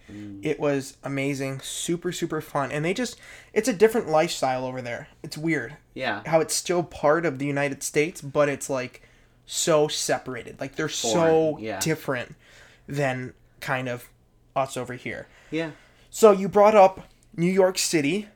It 0.43 0.59
was 0.59 0.97
amazing, 1.03 1.59
super 1.61 2.11
super 2.11 2.39
fun, 2.41 2.71
and 2.71 2.85
they 2.85 2.93
just 2.93 3.17
it's 3.53 3.67
a 3.67 3.73
different 3.73 4.09
lifestyle 4.09 4.65
over 4.65 4.81
there. 4.81 5.07
It's 5.23 5.37
weird 5.37 5.75
Yeah. 5.93 6.21
how 6.25 6.39
it's 6.39 6.53
still 6.53 6.83
part 6.83 7.25
of 7.25 7.39
the 7.39 7.45
United 7.45 7.83
States, 7.83 8.21
but 8.21 8.47
it's 8.47 8.69
like 8.69 9.01
so 9.45 9.87
separated. 9.87 10.59
Like 10.59 10.75
they're 10.75 10.87
so 10.87 11.57
yeah. 11.59 11.79
different 11.79 12.35
than 12.87 13.33
kind 13.59 13.89
of 13.89 14.09
us 14.55 14.77
over 14.77 14.93
here. 14.93 15.27
Yeah. 15.49 15.71
So 16.09 16.31
you 16.31 16.47
brought 16.47 16.75
up 16.75 17.07
New 17.35 17.51
York 17.51 17.77
City, 17.77 18.27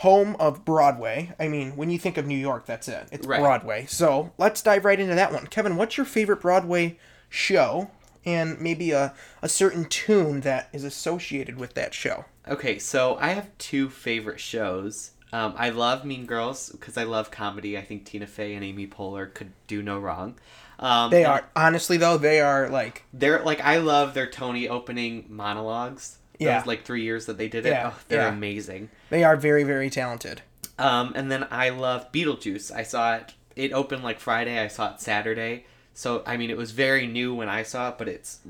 home 0.00 0.36
of 0.38 0.64
Broadway. 0.64 1.32
I 1.38 1.48
mean, 1.48 1.76
when 1.76 1.90
you 1.90 1.98
think 1.98 2.16
of 2.18 2.26
New 2.26 2.36
York, 2.38 2.66
that's 2.66 2.86
it. 2.88 3.08
It's 3.12 3.26
Right. 3.26 3.40
Broadway. 3.40 3.86
So 3.88 4.32
let's 4.38 4.62
dive 4.62 4.84
right 4.84 5.00
into 5.00 5.14
that 5.14 5.32
one. 5.32 5.46
Kevin, 5.46 5.76
what's 5.76 5.96
your 5.96 6.06
favorite 6.06 6.40
Broadway 6.40 6.98
show? 7.28 7.90
And 8.24 8.60
maybe 8.60 8.90
a, 8.90 9.14
a 9.40 9.48
certain 9.48 9.84
tune 9.86 10.40
that 10.40 10.68
is 10.72 10.84
associated 10.84 11.56
with 11.58 11.74
that 11.74 11.94
show. 11.94 12.24
Okay, 12.48 12.78
so 12.78 13.16
I 13.20 13.28
have 13.28 13.56
two 13.58 13.88
favorite 13.88 14.40
shows. 14.40 15.12
Um, 15.32 15.54
I 15.56 15.70
love 15.70 16.04
Mean 16.04 16.26
Girls 16.26 16.70
because 16.70 16.96
I 16.96 17.04
love 17.04 17.30
comedy. 17.30 17.78
I 17.78 17.82
think 17.82 18.04
Tina 18.04 18.26
Fey 18.26 18.54
and 18.54 18.64
Amy 18.64 18.86
Poehler 18.86 19.32
could 19.32 19.52
do 19.66 19.82
no 19.82 19.98
wrong. 19.98 20.38
Um, 20.78 21.10
They 21.10 21.24
are 21.24 21.48
honestly 21.56 21.96
though, 21.96 22.18
they 22.18 22.40
are 22.40 22.68
like 22.68 23.04
They're 23.12 23.42
like 23.42 23.60
I 23.62 23.78
love 23.78 24.12
their 24.14 24.28
Tony 24.28 24.68
opening 24.68 25.24
monologues. 25.28 26.18
Yeah. 26.38 26.58
Those 26.58 26.66
like 26.66 26.84
three 26.84 27.02
years 27.02 27.26
that 27.26 27.38
they 27.38 27.48
did 27.48 27.66
it. 27.66 27.70
Yeah, 27.70 27.92
Oh, 27.94 27.98
they're 28.08 28.22
yeah. 28.22 28.28
amazing. 28.28 28.90
they 29.10 29.24
are 29.24 29.36
very, 29.36 29.64
very 29.64 29.90
talented. 29.90 30.42
Um, 30.78 31.12
and 31.16 31.30
then 31.32 31.46
I 31.50 31.70
love 31.70 32.10
Beetlejuice. 32.12 32.70
I 32.70 32.82
saw 32.82 33.14
it. 33.16 33.32
It 33.54 33.72
opened 33.72 34.02
like 34.04 34.20
Friday. 34.20 34.58
I 34.58 34.68
saw 34.68 34.92
it 34.94 35.00
Saturday. 35.00 35.64
So 35.94 36.22
I 36.26 36.36
mean, 36.36 36.50
it 36.50 36.56
was 36.58 36.72
very 36.72 37.06
new 37.06 37.34
when 37.34 37.48
I 37.48 37.62
saw 37.62 37.88
it, 37.88 37.94
but 37.98 38.08
it's 38.08 38.40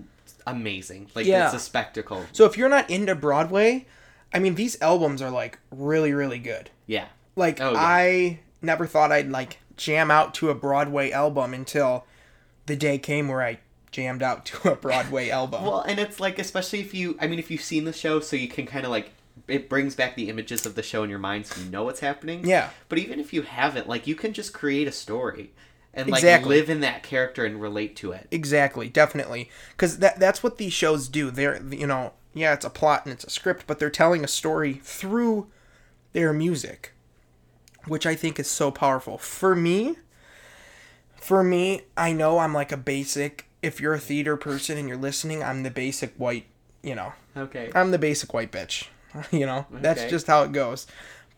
amazing. 0.46 1.08
Like 1.14 1.26
Yeah. 1.26 1.46
it's 1.46 1.54
a 1.54 1.58
spectacle. 1.60 2.24
So 2.32 2.44
if 2.44 2.56
you're 2.56 2.68
not 2.68 2.90
into 2.90 3.14
Broadway, 3.14 3.86
I 4.34 4.38
mean 4.38 4.54
these 4.56 4.80
albums 4.82 5.22
are 5.22 5.30
like 5.30 5.58
really, 5.70 6.12
really 6.12 6.38
good. 6.38 6.70
Yeah. 6.86 7.06
Like 7.36 7.60
Oh, 7.60 7.72
yeah. 7.72 7.78
I 7.80 8.40
never 8.62 8.86
thought 8.86 9.12
I'd 9.12 9.30
like 9.30 9.58
jam 9.76 10.10
out 10.10 10.34
to 10.34 10.50
a 10.50 10.54
Broadway 10.54 11.10
album 11.10 11.54
until 11.54 12.04
the 12.66 12.76
day 12.76 12.98
came 12.98 13.28
where 13.28 13.42
I 13.42 13.58
jammed 13.96 14.22
out 14.22 14.44
to 14.46 14.72
a 14.72 14.76
Broadway 14.76 15.30
album. 15.40 15.64
Well, 15.64 15.80
and 15.80 15.98
it's 15.98 16.20
like 16.20 16.38
especially 16.38 16.80
if 16.80 16.92
you, 16.94 17.16
I 17.20 17.26
mean, 17.26 17.38
if 17.38 17.50
you've 17.50 17.62
seen 17.62 17.84
the 17.84 17.92
show, 17.92 18.20
so 18.20 18.36
you 18.36 18.48
can 18.48 18.66
kind 18.66 18.84
of 18.84 18.90
like 18.90 19.10
it 19.48 19.68
brings 19.68 19.94
back 19.94 20.16
the 20.16 20.28
images 20.28 20.66
of 20.66 20.74
the 20.74 20.82
show 20.82 21.02
in 21.02 21.10
your 21.10 21.18
mind, 21.18 21.46
so 21.46 21.60
you 21.62 21.70
know 21.70 21.84
what's 21.84 22.00
happening. 22.00 22.46
Yeah. 22.46 22.70
But 22.88 22.98
even 22.98 23.18
if 23.20 23.32
you 23.32 23.42
haven't, 23.42 23.88
like, 23.88 24.06
you 24.06 24.14
can 24.14 24.32
just 24.32 24.52
create 24.52 24.88
a 24.88 24.92
story 24.92 25.52
and 25.94 26.08
like 26.08 26.20
Exactly. 26.20 26.56
live 26.58 26.68
in 26.70 26.80
that 26.80 27.02
character 27.02 27.44
and 27.44 27.60
relate 27.60 27.96
to 27.96 28.12
it. 28.12 28.26
Exactly, 28.30 28.88
definitely, 28.88 29.50
because 29.70 29.98
that 29.98 30.18
that's 30.18 30.42
what 30.42 30.58
these 30.58 30.72
shows 30.74 31.08
do. 31.08 31.30
They're 31.30 31.62
you 31.70 31.86
know 31.86 32.12
yeah, 32.34 32.52
it's 32.52 32.66
a 32.66 32.70
plot 32.70 33.06
and 33.06 33.12
it's 33.14 33.24
a 33.24 33.30
script, 33.30 33.64
but 33.66 33.78
they're 33.78 33.88
telling 33.88 34.22
a 34.22 34.28
story 34.28 34.74
through 34.84 35.46
their 36.12 36.34
music, 36.34 36.92
which 37.86 38.04
I 38.04 38.14
think 38.14 38.38
is 38.38 38.48
so 38.50 38.70
powerful. 38.70 39.16
For 39.16 39.54
me, 39.56 39.96
For 41.18 41.42
me, 41.42 41.82
I 41.96 42.12
know 42.12 42.38
I'm 42.38 42.52
like 42.54 42.70
a 42.72 42.76
basic. 42.76 43.45
If 43.66 43.80
you're 43.80 43.94
a 43.94 43.98
theater 43.98 44.36
person 44.36 44.78
and 44.78 44.88
you're 44.88 44.96
listening, 44.96 45.42
I'm 45.42 45.62
the 45.64 45.70
basic 45.70 46.14
white. 46.16 46.46
You 46.82 46.94
know, 46.94 47.12
Okay. 47.36 47.70
I'm 47.74 47.90
the 47.90 47.98
basic 47.98 48.32
white 48.32 48.52
bitch. 48.52 48.86
You 49.32 49.46
know, 49.46 49.66
okay. 49.72 49.80
that's 49.80 50.04
just 50.10 50.26
how 50.26 50.42
it 50.42 50.52
goes. 50.52 50.86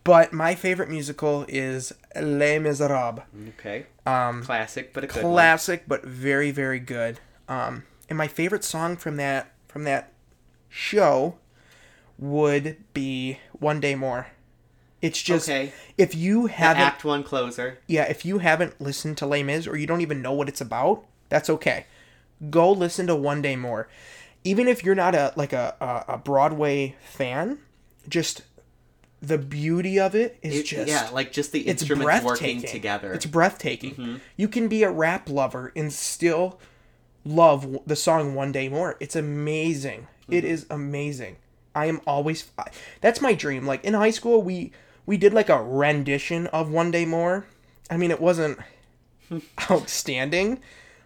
But 0.05 0.33
my 0.33 0.55
favorite 0.55 0.89
musical 0.91 1.45
is 1.49 1.93
Les 2.21 2.59
Miserables. 2.59 3.21
Okay. 3.51 3.87
Um, 4.05 4.43
Classic, 4.43 4.93
but 4.93 5.05
a 5.05 5.07
good 5.07 5.23
one. 5.23 5.33
classic, 5.33 5.85
but 5.87 6.05
very 6.05 6.51
very 6.51 6.81
good. 6.81 7.21
Um, 7.49 7.85
and 8.09 8.19
my 8.19 8.27
favorite 8.29 8.65
song 8.65 8.97
from 8.97 9.17
that 9.17 9.53
from 9.69 9.85
that 9.85 10.13
show 10.69 11.37
would 12.19 12.77
be 12.95 13.39
"One 13.53 13.81
Day 13.81 13.95
More." 13.95 14.29
It's 15.01 15.23
just 15.23 15.49
Okay. 15.49 15.73
if 15.97 16.15
you 16.15 16.47
haven't 16.47 16.83
Act 16.83 17.05
One 17.05 17.23
closer. 17.23 17.79
yeah, 17.87 18.03
if 18.05 18.25
you 18.25 18.39
haven't 18.39 18.81
listened 18.81 19.17
to 19.19 19.27
Les 19.27 19.43
Mis 19.45 19.67
or 19.69 19.77
you 19.77 19.87
don't 19.87 20.01
even 20.01 20.21
know 20.21 20.33
what 20.33 20.49
it's 20.49 20.61
about, 20.61 21.05
that's 21.29 21.49
okay. 21.49 21.87
Go 22.51 22.73
listen 22.73 23.07
to 23.09 23.17
One 23.17 23.43
Day 23.43 23.57
More. 23.57 23.89
Even 24.45 24.69
if 24.69 24.85
you're 24.85 24.95
not 24.95 25.15
a 25.15 25.33
like 25.37 25.53
a 25.53 26.05
a, 26.09 26.19
Broadway 26.19 26.97
fan, 27.01 27.59
just 28.09 28.43
the 29.21 29.39
beauty 29.39 29.99
of 29.99 30.15
it 30.15 30.39
is 30.43 30.57
It- 30.57 30.67
just 30.67 30.89
yeah, 30.89 31.09
like 31.13 31.33
just 31.33 31.53
the 31.53 31.61
it's 31.61 31.83
instruments 31.83 32.25
working 32.25 32.63
together. 32.63 33.13
It's 33.13 33.27
breathtaking. 33.27 33.93
Mm-hmm. 33.93 34.17
You 34.37 34.49
can 34.49 34.69
be 34.69 34.83
a 34.85 34.91
rap 34.91 35.29
lover 35.29 35.73
and 35.75 35.93
still 35.93 36.61
love 37.25 37.79
the 37.87 37.97
song 37.97 38.35
One 38.35 38.53
Day 38.53 38.69
More. 38.69 38.97
It's 39.01 39.17
amazing. 39.17 40.07
It 40.29 40.45
mm-hmm. 40.45 40.47
is 40.47 40.67
amazing. 40.71 41.37
I 41.75 41.87
am 41.87 42.01
always 42.07 42.51
I- 42.57 42.71
that's 43.01 43.21
my 43.21 43.35
dream. 43.35 43.67
Like 43.67 43.85
in 43.85 43.95
high 43.95 44.11
school 44.11 44.43
we 44.43 44.73
we 45.05 45.17
did 45.17 45.35
like 45.35 45.49
a 45.49 45.63
rendition 45.63 46.47
of 46.49 46.71
One 46.71 46.91
Day 46.93 47.05
More. 47.05 47.47
I 47.91 47.97
mean 47.97 48.13
it 48.13 48.21
wasn't 48.21 48.59
outstanding, 49.71 50.61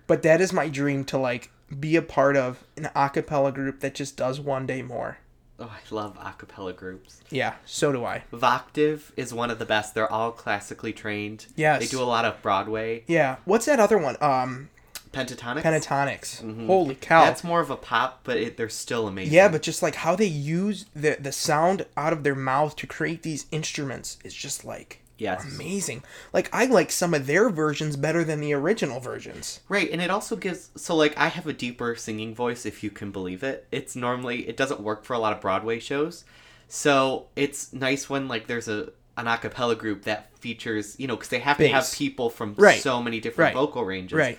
but 0.06 0.22
that 0.22 0.40
is 0.40 0.52
my 0.52 0.68
dream 0.68 1.04
to 1.06 1.18
like 1.18 1.50
be 1.80 1.96
a 1.96 2.02
part 2.02 2.36
of 2.36 2.64
an 2.76 2.90
a 2.94 3.08
cappella 3.10 3.50
group 3.52 3.80
that 3.80 3.94
just 3.94 4.16
does 4.16 4.38
One 4.40 4.66
Day 4.66 4.82
More. 4.82 5.18
oh, 5.58 5.70
I 5.72 5.94
love 5.94 6.18
a 6.20 6.32
cappella 6.36 6.72
groups. 6.72 7.20
Yeah, 7.30 7.54
so 7.64 7.92
do 7.92 8.04
I. 8.04 8.24
Voctave 8.32 9.12
is 9.16 9.32
one 9.32 9.50
of 9.50 9.58
the 9.58 9.64
best. 9.64 9.94
They're 9.94 10.10
all 10.12 10.32
classically 10.32 10.92
trained. 10.92 11.46
Yes. 11.56 11.80
They 11.80 11.86
do 11.86 12.02
a 12.02 12.04
lot 12.04 12.24
of 12.24 12.42
Broadway. 12.42 13.04
Yeah. 13.06 13.36
What's 13.44 13.66
that 13.66 13.80
other 13.80 13.96
one? 13.98 14.16
Um 14.20 14.68
Pentatonix. 15.12 15.62
Pentatonix. 15.62 16.66
Holy 16.66 16.94
cow. 16.94 17.24
That's 17.24 17.44
more 17.44 17.60
of 17.60 17.68
a 17.70 17.76
pop, 17.76 18.20
but 18.24 18.38
it, 18.38 18.56
they're 18.56 18.70
still 18.70 19.06
amazing. 19.06 19.34
Yeah, 19.34 19.48
but 19.48 19.60
just 19.62 19.82
like 19.82 19.94
how 19.96 20.16
they 20.16 20.24
use 20.26 20.86
the 20.94 21.16
the 21.20 21.32
sound 21.32 21.84
out 21.98 22.12
of 22.14 22.22
their 22.24 22.34
mouth 22.34 22.76
to 22.76 22.86
create 22.86 23.22
these 23.22 23.44
instruments 23.50 24.16
is 24.24 24.32
just 24.32 24.64
like 24.64 25.01
yes. 25.22 25.54
amazing. 25.54 26.02
Like 26.32 26.48
I 26.52 26.66
like 26.66 26.90
some 26.90 27.14
of 27.14 27.26
their 27.26 27.48
versions 27.50 27.96
better 27.96 28.22
than 28.24 28.40
the 28.40 28.52
original 28.52 29.00
versions. 29.00 29.60
Right, 29.68 29.90
and 29.90 30.00
it 30.02 30.10
also 30.10 30.36
gives 30.36 30.70
so 30.76 30.94
like 30.96 31.16
I 31.16 31.28
have 31.28 31.46
a 31.46 31.52
deeper 31.52 31.94
singing 31.96 32.34
voice 32.34 32.66
if 32.66 32.82
you 32.84 32.90
can 32.90 33.10
believe 33.10 33.42
it. 33.42 33.66
It's 33.72 33.94
normally 33.96 34.48
it 34.48 34.56
doesn't 34.56 34.80
work 34.80 35.04
for 35.04 35.14
a 35.14 35.18
lot 35.18 35.32
of 35.32 35.40
Broadway 35.40 35.78
shows. 35.80 36.24
So 36.68 37.26
it's 37.36 37.72
nice 37.72 38.08
when 38.08 38.28
like 38.28 38.46
there's 38.46 38.68
a 38.68 38.92
an 39.18 39.26
a 39.28 39.36
cappella 39.36 39.76
group 39.76 40.04
that 40.04 40.36
features, 40.38 40.96
you 40.98 41.06
know, 41.06 41.16
cuz 41.16 41.28
they 41.28 41.38
have 41.40 41.58
to 41.58 41.68
have 41.68 41.90
people 41.92 42.30
from 42.30 42.54
Right. 42.56 42.80
so 42.80 43.02
many 43.02 43.20
different 43.20 43.54
Right. 43.54 43.60
vocal 43.60 43.84
ranges 43.84 44.16
Right. 44.16 44.38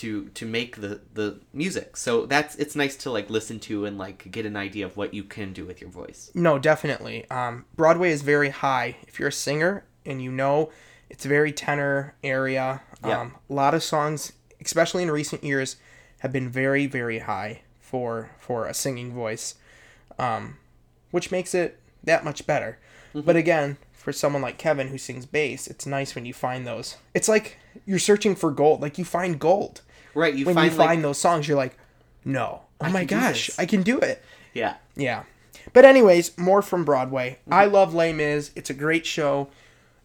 to 0.00 0.30
to 0.30 0.46
make 0.46 0.80
the 0.80 1.00
the 1.12 1.40
music. 1.52 1.96
So 1.96 2.24
that's 2.26 2.56
it's 2.56 2.74
nice 2.74 2.96
to 3.04 3.10
like 3.10 3.28
listen 3.28 3.60
to 3.68 3.84
and 3.84 3.98
like 3.98 4.30
get 4.30 4.46
an 4.46 4.56
idea 4.56 4.86
of 4.86 4.96
what 4.96 5.12
you 5.12 5.24
can 5.24 5.52
do 5.52 5.66
with 5.66 5.80
your 5.82 5.90
voice. 5.90 6.30
No, 6.34 6.58
definitely. 6.58 7.28
Um, 7.30 7.66
Broadway 7.76 8.10
is 8.10 8.22
very 8.22 8.48
high. 8.48 8.96
If 9.06 9.18
you're 9.18 9.28
a 9.28 9.32
singer 9.32 9.84
and 10.06 10.22
you 10.22 10.30
know 10.30 10.70
it's 11.10 11.24
a 11.24 11.28
very 11.28 11.52
tenor 11.52 12.14
area, 12.24 12.82
Yeah. 13.04 13.20
um, 13.20 13.34
a 13.48 13.52
lot 13.52 13.74
of 13.74 13.82
songs, 13.82 14.32
especially 14.60 15.02
in 15.02 15.10
recent 15.10 15.44
years, 15.44 15.76
have 16.20 16.32
been 16.32 16.48
very 16.48 16.86
very 16.86 17.20
high 17.20 17.62
for 17.80 18.30
for 18.38 18.66
a 18.66 18.74
singing 18.74 19.12
voice, 19.12 19.54
um, 20.18 20.56
which 21.10 21.30
makes 21.30 21.54
it 21.54 21.78
that 22.02 22.24
much 22.24 22.46
better. 22.46 22.78
But 23.14 23.36
again, 23.36 23.76
for 23.92 24.12
someone 24.12 24.42
like 24.42 24.58
Kevin 24.58 24.88
who 24.88 24.98
sings 24.98 25.24
bass, 25.24 25.68
it's 25.68 25.86
nice 25.86 26.14
when 26.16 26.26
you 26.26 26.34
find 26.34 26.66
those. 26.66 26.96
It's 27.14 27.28
like 27.28 27.58
you're 27.86 27.98
searching 28.00 28.34
for 28.34 28.50
gold. 28.50 28.80
Like 28.82 28.98
you 28.98 29.04
find 29.04 29.38
gold 29.38 29.82
Right, 30.14 30.34
you 30.34 30.44
when 30.46 30.54
find 30.56 30.72
you 30.72 30.78
like 30.78 30.88
find 30.88 31.04
those 31.04 31.18
songs. 31.18 31.46
You're 31.46 31.56
like, 31.56 31.76
no, 32.24 32.62
oh 32.80 32.86
I 32.86 32.90
my 32.90 33.04
gosh. 33.04 33.50
I 33.58 33.66
can 33.66 33.82
do 33.82 33.98
it. 34.00 34.22
yeah. 34.52 34.74
Yeah. 34.96 35.24
But 35.72 35.84
anyways, 35.84 36.36
more 36.36 36.60
from 36.62 36.84
Broadway. 36.84 37.38
Mm-hmm. 37.42 37.54
I 37.54 37.64
love 37.66 37.94
Les 37.94 38.12
Mis. 38.12 38.50
It's 38.56 38.70
a 38.70 38.74
great 38.74 39.06
show. 39.06 39.48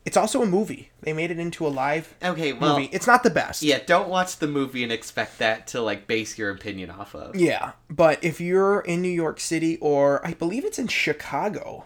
It's 0.06 0.18
also 0.18 0.42
a 0.42 0.46
movie. 0.46 0.90
They 1.02 1.14
made 1.14 1.30
it 1.30 1.40
into 1.40 1.68
a 1.68 1.70
live 1.70 2.16
Okay, 2.24 2.54
well 2.54 2.78
movie. 2.80 2.90
It's 2.92 3.06
not 3.06 3.22
the 3.24 3.30
best. 3.30 3.62
yeah, 3.62 3.80
don't 3.86 4.10
watch 4.10 4.38
the 4.38 4.48
movie 4.48 4.82
and 4.84 4.92
expect 4.92 5.38
that 5.40 5.68
to 5.68 5.82
like 5.82 6.08
base 6.08 6.38
your 6.38 6.50
opinion 6.52 6.90
off 6.90 7.14
of. 7.14 7.36
Yeah. 7.36 7.74
But 7.90 8.24
if 8.24 8.40
you're 8.42 8.80
in 8.82 9.02
New 9.02 9.10
York 9.12 9.40
City 9.40 9.78
or 9.78 10.26
I 10.26 10.34
believe 10.34 10.66
it's 10.66 10.80
in 10.80 10.88
Chicago. 10.88 11.86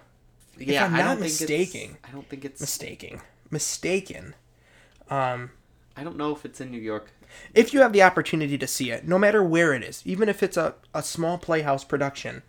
Yeah, 0.58 0.86
I'm 0.86 0.94
I 0.94 0.98
not 1.00 1.08
don't 1.16 1.20
mistaken. 1.22 1.98
I 2.08 2.12
don't 2.12 2.30
think 2.30 2.46
it's 2.46 2.62
Mistaking. 2.62 3.22
Mistaken. 3.50 4.36
Um 5.10 5.52
I 5.98 6.04
don't 6.04 6.18
know 6.18 6.32
if 6.36 6.44
it's 6.46 6.60
in 6.62 6.72
New 6.72 6.80
York. 6.80 7.12
if 7.54 7.74
you 7.74 7.82
have 7.82 7.94
the 7.94 8.04
opportunity 8.04 8.58
to 8.58 8.68
see 8.68 8.90
it, 8.92 9.08
no 9.08 9.18
matter 9.20 9.44
where 9.44 9.74
it 9.74 9.84
is, 9.84 10.02
even 10.06 10.28
if 10.30 10.42
it's 10.44 10.58
a, 10.58 10.76
a 10.94 11.02
small 11.04 11.38
playhouse 11.38 11.84
production, 11.84 12.44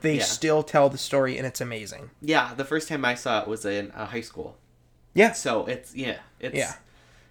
they 0.00 0.16
Yeah. 0.18 0.22
still 0.24 0.62
tell 0.62 0.88
the 0.88 0.98
story 0.98 1.36
and 1.38 1.46
it's 1.46 1.60
amazing. 1.60 2.10
Yeah, 2.20 2.54
the 2.54 2.64
first 2.64 2.88
time 2.88 3.04
I 3.04 3.14
saw 3.14 3.40
it 3.42 3.48
was 3.48 3.64
in 3.64 3.90
uh, 3.92 4.06
high 4.06 4.20
school. 4.22 4.56
Yeah. 5.16 5.32
So 5.32 5.66
it's 5.66 5.94
yeah, 5.94 6.18
it's 6.38 6.54
Yeah. 6.54 6.74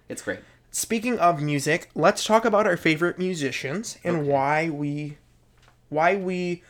it's 0.08 0.22
great. 0.22 0.40
Speaking 0.70 1.18
of 1.18 1.40
music, 1.40 1.88
let's 1.94 2.22
talk 2.24 2.44
about 2.44 2.66
our 2.66 2.76
favorite 2.76 3.18
musicians 3.18 3.96
and 4.04 4.18
Okay. 4.18 4.28
why 4.28 4.68
we 4.70 5.16
why 5.88 6.16
we 6.16 6.62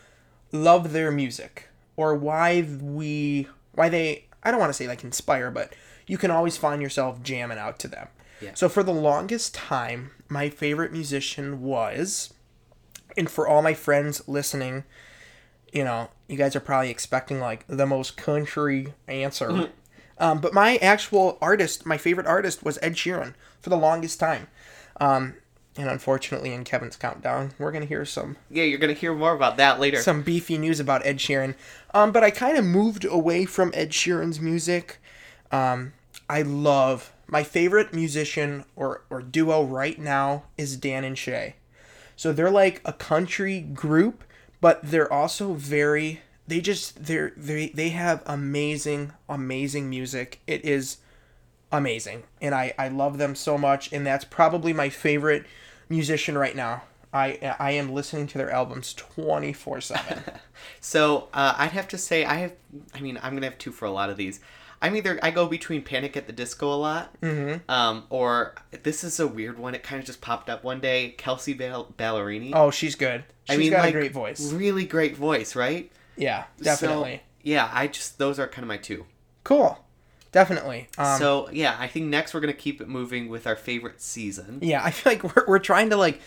love 0.53 0.93
their 0.93 1.11
music 1.11 1.69
or 1.97 2.15
why 2.15 2.63
we 2.81 3.49
why 3.73 3.89
they 3.89 4.27
I 4.43 4.51
don't 4.51 4.61
want 4.61 4.71
to 4.71 4.75
say 4.75 4.87
like 4.87 5.03
inspire, 5.03 5.51
but 5.51 5.73
you 6.07 6.19
can 6.19 6.31
always 6.31 6.57
find 6.57 6.81
yourself 6.81 7.23
jamming 7.23 7.59
out 7.59 7.79
to 7.81 7.89
them. 7.89 8.09
Yeah. 8.41 8.51
So 8.55 8.69
for 8.69 8.83
the 8.83 8.93
longest 8.93 9.55
time, 9.55 10.11
my 10.29 10.51
favorite 10.51 10.93
musician 10.93 11.63
was 11.63 12.33
and 13.17 13.31
for 13.31 13.49
all 13.49 13.63
my 13.63 13.73
friends 13.75 14.23
listening, 14.29 14.85
you 15.73 15.83
know, 15.83 16.11
you 16.29 16.37
guys 16.37 16.55
are 16.55 16.61
probably 16.61 16.91
expecting 16.91 17.41
like 17.41 17.65
the 17.67 17.87
most 17.87 18.17
country 18.19 18.93
answer. 19.09 19.71
Um, 20.19 20.41
but 20.41 20.55
my 20.55 20.77
actual 20.77 21.39
artist, 21.41 21.85
my 21.87 21.99
favorite 21.99 22.27
artist 22.27 22.65
was 22.65 22.79
Ed 22.83 22.95
Sheeran 22.95 23.35
for 23.61 23.71
the 23.71 23.77
longest 23.77 24.19
time. 24.19 24.49
Um, 25.01 25.35
and 25.77 25.91
unfortunately, 25.91 26.55
in 26.55 26.65
Kevin's 26.65 26.97
countdown, 26.97 27.53
we're 27.59 27.71
gonna 27.73 27.85
hear 27.85 28.05
some 28.07 28.37
Yeah, 28.49 28.65
you're 28.65 28.79
gonna 28.79 28.95
hear 28.95 29.15
more 29.15 29.35
about 29.35 29.59
that 29.59 29.79
later. 29.79 30.01
some 30.01 30.23
beefy 30.23 30.57
news 30.57 30.81
about 30.81 31.05
Ed 31.05 31.19
Sheeran. 31.19 31.55
Um, 31.93 32.13
but 32.13 32.25
I 32.25 32.31
kind 32.31 32.57
of 32.57 32.65
moved 32.65 33.05
away 33.05 33.45
from 33.45 33.71
Ed 33.75 33.91
Sheeran's 33.91 34.41
music. 34.41 34.99
Um, 35.53 35.93
I 36.31 36.43
love 36.43 37.13
my 37.27 37.43
favorite 37.43 37.93
musician 37.93 38.65
or 38.75 39.03
or 39.11 39.21
duo 39.21 39.63
right 39.65 39.99
now 39.99 40.45
is 40.57 40.77
Dan 40.79 41.05
and 41.05 41.19
Shay. 41.19 41.57
So 42.17 42.33
they're 42.33 42.51
like 42.51 42.81
a 42.87 42.93
country 42.95 43.61
group, 43.61 44.25
but 44.63 44.81
they're 44.83 45.13
also 45.13 45.53
very 45.53 46.23
they 46.49 46.61
just 46.61 47.05
they're 47.05 47.33
they 47.37 47.69
they 47.69 47.89
have 47.91 48.23
amazing 48.27 49.13
amazing 49.29 49.89
music. 49.91 50.41
It 50.47 50.65
is 50.65 50.99
amazing 51.73 52.23
and 52.41 52.55
I 52.55 52.73
I 52.79 52.89
love 52.89 53.19
them 53.19 53.35
so 53.35 53.59
much 53.59 53.93
and 53.93 54.07
that's 54.07 54.25
probably 54.25 54.73
my 54.73 54.89
favorite 54.89 55.45
musician 55.89 56.39
right 56.39 56.55
now. 56.55 56.83
I 57.13 57.55
I 57.59 57.73
am 57.73 57.93
listening 57.93 58.27
to 58.29 58.39
their 58.39 58.51
albums 58.51 58.95
24/7. 58.95 60.39
So 60.81 61.29
uh, 61.35 61.55
I'd 61.59 61.73
have 61.73 61.87
to 61.89 61.99
say 61.99 62.25
I 62.25 62.35
have. 62.37 62.53
I 62.95 63.01
mean, 63.01 63.19
I'm 63.23 63.35
gonna 63.35 63.47
have 63.47 63.59
two 63.59 63.73
for 63.73 63.85
a 63.85 63.91
lot 63.91 64.09
of 64.11 64.17
these. 64.17 64.41
I'm 64.81 64.97
either 64.97 65.19
I 65.23 65.31
go 65.31 65.47
between 65.47 65.83
Panic 65.83 66.17
at 66.17 66.27
the 66.27 66.33
Disco 66.33 66.73
a 66.73 66.77
lot, 66.77 67.21
Mhm. 67.21 67.61
um, 67.69 68.05
or 68.11 68.55
this 68.83 69.05
is 69.05 69.21
a 69.21 69.27
weird 69.27 69.59
one. 69.59 69.75
It 69.75 69.83
kind 69.83 70.01
of 70.01 70.07
just 70.07 70.21
popped 70.21 70.49
up 70.51 70.65
one 70.65 70.81
day. 70.81 71.11
Kelsey 71.19 71.53
Ball- 71.55 71.93
Ballerini. 71.99 72.53
Oh, 72.55 72.71
she's 72.71 72.95
good. 72.95 73.25
She's 73.45 73.55
I 73.57 73.59
mean, 73.59 73.71
got 73.71 73.81
like, 73.81 73.91
a 73.95 73.99
great 73.99 74.13
voice. 74.13 74.53
Really 74.53 74.85
great 74.87 75.17
voice, 75.17 75.55
right? 75.55 75.91
Yeah, 76.17 76.45
definitely. 76.61 77.17
So, 77.17 77.21
yeah, 77.43 77.71
I 77.73 77.87
just 77.89 78.19
those 78.19 78.39
are 78.39 78.47
kind 78.49 78.63
of 78.65 78.69
my 78.69 78.77
two. 78.79 79.07
cool. 79.45 79.79
Definitely. 80.33 80.89
Um, 80.99 81.19
so 81.19 81.49
yeah, 81.51 81.77
I 81.79 81.87
think 81.87 82.07
next 82.07 82.35
we're 82.35 82.41
gonna 82.41 82.53
keep 82.53 82.81
it 82.83 82.89
moving 82.89 83.29
with 83.29 83.47
our 83.47 83.57
favorite 83.57 84.03
season. 84.03 84.59
yeah, 84.61 84.85
I 84.85 84.91
feel 84.91 85.13
like 85.15 85.23
we're, 85.37 85.45
we're 85.47 85.59
trying 85.59 85.89
to 85.91 85.97
like 85.97 86.21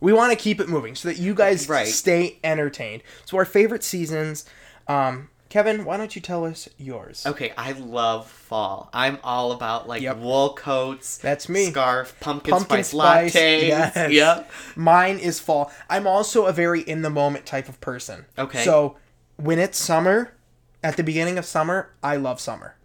we 0.00 0.12
want 0.12 0.32
to 0.32 0.36
keep 0.36 0.60
it 0.60 0.68
moving 0.68 0.94
so 0.94 1.08
that 1.08 1.16
you 1.18 1.34
guys 1.34 1.66
Right. 1.68 1.86
stay 1.86 2.38
entertained. 2.44 3.02
So 3.24 3.38
our 3.38 3.44
favorite 3.46 3.82
seasons 3.82 4.44
um 4.86 5.30
Kevin, 5.48 5.84
why 5.84 5.96
don't 5.96 6.14
you 6.16 6.20
tell 6.20 6.44
us 6.44 6.68
yours? 6.78 7.24
Okay, 7.24 7.52
I 7.56 7.72
love 7.72 8.28
fall. 8.28 8.90
I'm 8.92 9.18
all 9.22 9.52
about 9.52 9.86
like 9.88 10.02
Yep. 10.02 10.16
wool 10.18 10.52
coats. 10.54 11.16
That's 11.18 11.48
me. 11.48 11.66
Scarf, 11.70 12.16
pumpkin, 12.20 12.50
Pumpkin 12.52 12.82
spice, 12.82 13.30
spice, 13.32 13.34
lattes. 13.34 13.68
yes. 13.68 14.12
Yep. 14.12 14.50
Mine 14.74 15.18
is 15.20 15.38
fall. 15.38 15.70
I'm 15.88 16.06
also 16.08 16.46
a 16.46 16.52
very 16.52 16.80
in 16.82 17.02
the 17.02 17.10
moment 17.10 17.46
type 17.46 17.68
of 17.68 17.80
person. 17.80 18.26
Okay. 18.36 18.64
So 18.64 18.96
when 19.36 19.58
it's 19.58 19.78
summer, 19.78 20.32
at 20.82 20.96
the 20.96 21.02
beginning 21.02 21.38
of 21.38 21.44
summer, 21.44 21.90
I 22.02 22.16
love 22.16 22.40
summer. 22.40 22.76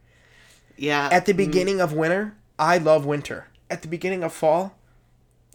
Yeah. 0.78 1.10
At 1.12 1.26
the 1.26 1.34
mm. 1.34 1.38
beginning 1.38 1.82
of 1.82 1.94
winter, 1.94 2.36
I 2.58 2.78
love 2.78 3.06
winter. 3.06 3.48
At 3.70 3.82
the 3.82 3.88
beginning 3.88 4.24
of 4.24 4.34
fall, 4.34 4.76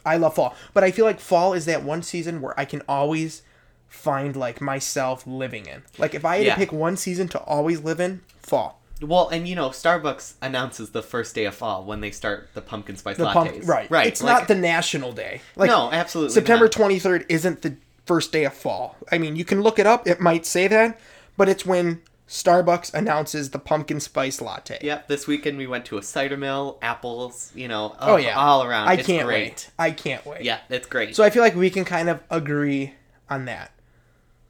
I 0.05 0.17
love 0.17 0.35
fall, 0.35 0.55
but 0.73 0.85
I 0.85 0.91
feel 0.91 1.05
like 1.05 1.19
fall 1.19 1.55
is 1.55 1.65
that 1.65 1.83
one 1.83 2.03
season 2.03 2.41
where 2.41 2.59
I 2.61 2.65
can 2.65 2.83
always 2.89 3.43
find 3.89 4.37
like 4.37 4.61
myself 4.61 5.27
living 5.27 5.67
in. 5.67 5.83
Like 5.99 6.15
if 6.15 6.25
I 6.25 6.37
had 6.37 6.47
Yeah. 6.47 6.55
to 6.55 6.59
pick 6.61 6.73
one 6.73 6.97
season 6.97 7.29
to 7.29 7.39
always 7.41 7.81
live 7.81 8.01
in, 8.01 8.21
fall. 8.39 8.81
Well, 9.01 9.29
and 9.29 9.49
you 9.49 9.57
know, 9.57 9.71
Starbucks 9.71 10.35
announces 10.41 10.91
the 10.91 11.03
first 11.03 11.35
day 11.35 11.47
of 11.47 11.55
fall 11.55 11.85
when 11.85 12.01
they 12.01 12.11
start 12.11 12.51
the 12.55 12.61
pumpkin 12.61 12.97
spice 12.97 13.17
The 13.17 13.25
lattes. 13.25 13.33
pump, 13.33 13.51
right? 13.65 13.91
Right. 13.91 14.07
It's 14.07 14.23
like- 14.23 14.41
not 14.41 14.49
the 14.49 14.55
national 14.55 15.13
day. 15.13 15.41
Like 15.57 15.71
no, 15.71 15.91
absolutely. 15.91 16.35
September 16.35 16.69
twenty 16.69 16.99
third 16.99 17.25
isn't 17.29 17.63
the 17.63 17.77
first 18.07 18.33
day 18.33 18.45
of 18.45 18.55
fall. 18.55 18.97
I 19.11 19.19
mean, 19.19 19.37
you 19.37 19.45
can 19.45 19.63
look 19.63 19.79
it 19.79 19.87
up. 19.87 20.07
It 20.07 20.21
might 20.21 20.45
say 20.47 20.69
that, 20.69 20.99
but 21.37 21.49
it's 21.49 21.65
when 21.67 22.03
Starbucks 22.29 22.93
announces 22.95 23.51
the 23.51 23.59
pumpkin 23.59 24.01
spice 24.01 24.41
latte. 24.41 24.79
Yep. 24.83 25.09
This 25.09 25.27
weekend 25.27 25.59
we 25.59 25.67
went 25.67 25.85
to 25.87 25.99
a 25.99 26.03
cider 26.03 26.37
mill, 26.37 26.79
apples. 26.83 27.53
You 27.55 27.69
know. 27.69 27.95
Oh 28.01 28.17
yeah, 28.17 28.35
All 28.39 28.63
around. 28.65 28.89
I 28.89 28.95
It's 28.95 29.07
can't 29.07 29.27
great. 29.27 29.43
wait. 29.51 29.71
I 29.79 29.91
can't 29.91 30.25
wait. 30.27 30.43
Yeah, 30.43 30.61
it's 30.69 30.87
great. 30.87 31.15
So 31.15 31.23
I 31.23 31.31
feel 31.31 31.43
like 31.43 31.55
we 31.55 31.71
can 31.71 31.85
kind 31.85 32.09
of 32.09 32.23
agree 32.31 32.95
on 33.29 33.45
that. 33.45 33.73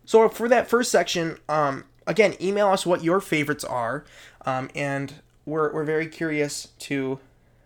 So 0.04 0.28
for 0.28 0.48
that 0.48 0.68
first 0.68 0.90
section, 0.90 1.38
um, 1.48 1.84
again, 2.06 2.34
email 2.40 2.68
us 2.68 2.84
what 2.86 3.02
your 3.02 3.20
favorites 3.20 3.64
are, 3.64 4.04
um, 4.46 4.68
and 4.74 5.14
we're 5.46 5.72
we're 5.72 5.84
very 5.84 6.06
curious 6.06 6.68
to. 6.80 7.18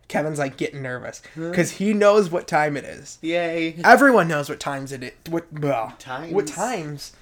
Kevin's 0.09 0.39
like 0.39 0.57
getting 0.57 0.83
nervous 0.83 1.23
because 1.35 1.73
he 1.73 1.93
knows 1.93 2.31
what 2.31 2.49
time 2.49 2.77
it 2.77 2.85
is. 2.85 3.19
Yay. 3.21 3.77
Everyone 3.85 4.27
knows 4.27 4.49
what 4.49 4.59
times 4.59 4.91
it 4.91 5.03
is. 5.03 5.13
What 5.29 5.53
well, 5.53 5.95
Times. 5.99 6.33
What 6.33 6.47
times? 6.47 7.13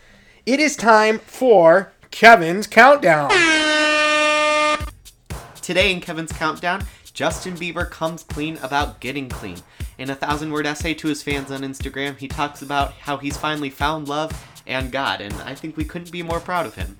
It 0.46 0.60
is 0.60 0.76
time 0.76 1.18
for 1.18 1.92
Kevin's 2.12 2.68
countdown. 2.68 3.30
Today 5.60 5.90
in 5.90 6.00
Kevin's 6.00 6.30
countdown, 6.30 6.84
Justin 7.12 7.56
Bieber 7.56 7.90
comes 7.90 8.22
clean 8.22 8.56
about 8.62 9.00
getting 9.00 9.28
clean. 9.28 9.56
In 9.98 10.08
a 10.08 10.14
thousand 10.14 10.52
word 10.52 10.66
essay 10.66 10.94
to 10.94 11.08
his 11.08 11.24
fans 11.24 11.50
on 11.50 11.62
Instagram, 11.62 12.16
he 12.16 12.28
talks 12.28 12.62
about 12.62 12.92
how 12.92 13.16
he's 13.16 13.36
finally 13.36 13.70
found 13.70 14.06
love 14.06 14.30
and 14.66 14.92
God, 14.92 15.20
and 15.20 15.34
I 15.42 15.54
think 15.54 15.76
we 15.76 15.84
couldn't 15.84 16.12
be 16.12 16.22
more 16.22 16.38
proud 16.38 16.66
of 16.66 16.76
him. 16.76 16.98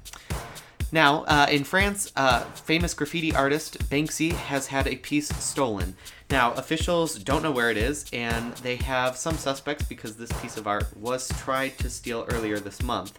Now, 0.96 1.24
uh, 1.24 1.46
in 1.50 1.64
France, 1.64 2.10
uh, 2.16 2.40
famous 2.40 2.94
graffiti 2.94 3.34
artist 3.34 3.78
Banksy 3.90 4.32
has 4.32 4.68
had 4.68 4.86
a 4.86 4.96
piece 4.96 5.28
stolen. 5.28 5.94
Now, 6.30 6.54
officials 6.54 7.18
don't 7.18 7.42
know 7.42 7.50
where 7.50 7.70
it 7.70 7.76
is, 7.76 8.06
and 8.14 8.54
they 8.62 8.76
have 8.76 9.18
some 9.18 9.36
suspects 9.36 9.84
because 9.84 10.16
this 10.16 10.32
piece 10.40 10.56
of 10.56 10.66
art 10.66 10.86
was 10.96 11.28
tried 11.36 11.76
to 11.80 11.90
steal 11.90 12.26
earlier 12.30 12.58
this 12.58 12.82
month. 12.82 13.18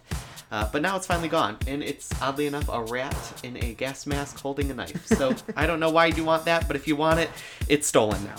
Uh, 0.51 0.67
but 0.71 0.81
now 0.81 0.95
it's 0.95 1.05
finally 1.05 1.29
gone, 1.29 1.55
and 1.67 1.83
it's 1.83 2.09
oddly 2.19 2.47
enough 2.47 2.67
a 2.67 2.81
rat 2.81 3.15
in 3.43 3.63
a 3.63 3.75
gas 3.75 4.07
mask 4.07 4.39
holding 4.39 4.71
a 4.71 4.73
knife. 4.73 5.05
So 5.05 5.35
I 5.55 5.67
don't 5.67 5.79
know 5.79 5.91
why 5.91 6.07
you 6.07 6.23
want 6.23 6.45
that, 6.45 6.65
but 6.65 6.75
if 6.75 6.87
you 6.87 6.95
want 6.95 7.19
it, 7.19 7.29
it's 7.69 7.87
stolen 7.87 8.23
now. 8.23 8.37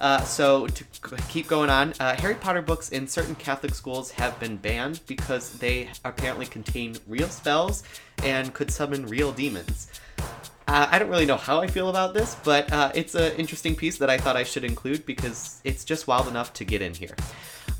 Uh, 0.00 0.20
so 0.22 0.66
to 0.66 0.84
keep 1.28 1.46
going 1.46 1.70
on, 1.70 1.94
uh, 2.00 2.16
Harry 2.16 2.34
Potter 2.34 2.62
books 2.62 2.90
in 2.90 3.06
certain 3.06 3.34
Catholic 3.36 3.74
schools 3.74 4.10
have 4.12 4.38
been 4.40 4.56
banned 4.56 5.00
because 5.06 5.58
they 5.58 5.88
apparently 6.04 6.46
contain 6.46 6.96
real 7.06 7.28
spells 7.28 7.84
and 8.22 8.52
could 8.54 8.70
summon 8.70 9.06
real 9.06 9.32
demons. 9.32 9.88
Uh, 10.66 10.88
I 10.90 10.98
don't 10.98 11.10
really 11.10 11.26
know 11.26 11.36
how 11.36 11.60
I 11.60 11.66
feel 11.66 11.90
about 11.90 12.14
this, 12.14 12.36
but 12.42 12.72
uh, 12.72 12.90
it's 12.94 13.14
an 13.14 13.32
interesting 13.36 13.76
piece 13.76 13.98
that 13.98 14.08
I 14.08 14.18
thought 14.18 14.36
I 14.36 14.44
should 14.44 14.64
include 14.64 15.04
because 15.04 15.60
it's 15.62 15.84
just 15.84 16.06
wild 16.06 16.26
enough 16.26 16.52
to 16.54 16.64
get 16.64 16.80
in 16.80 16.94
here. 16.94 17.14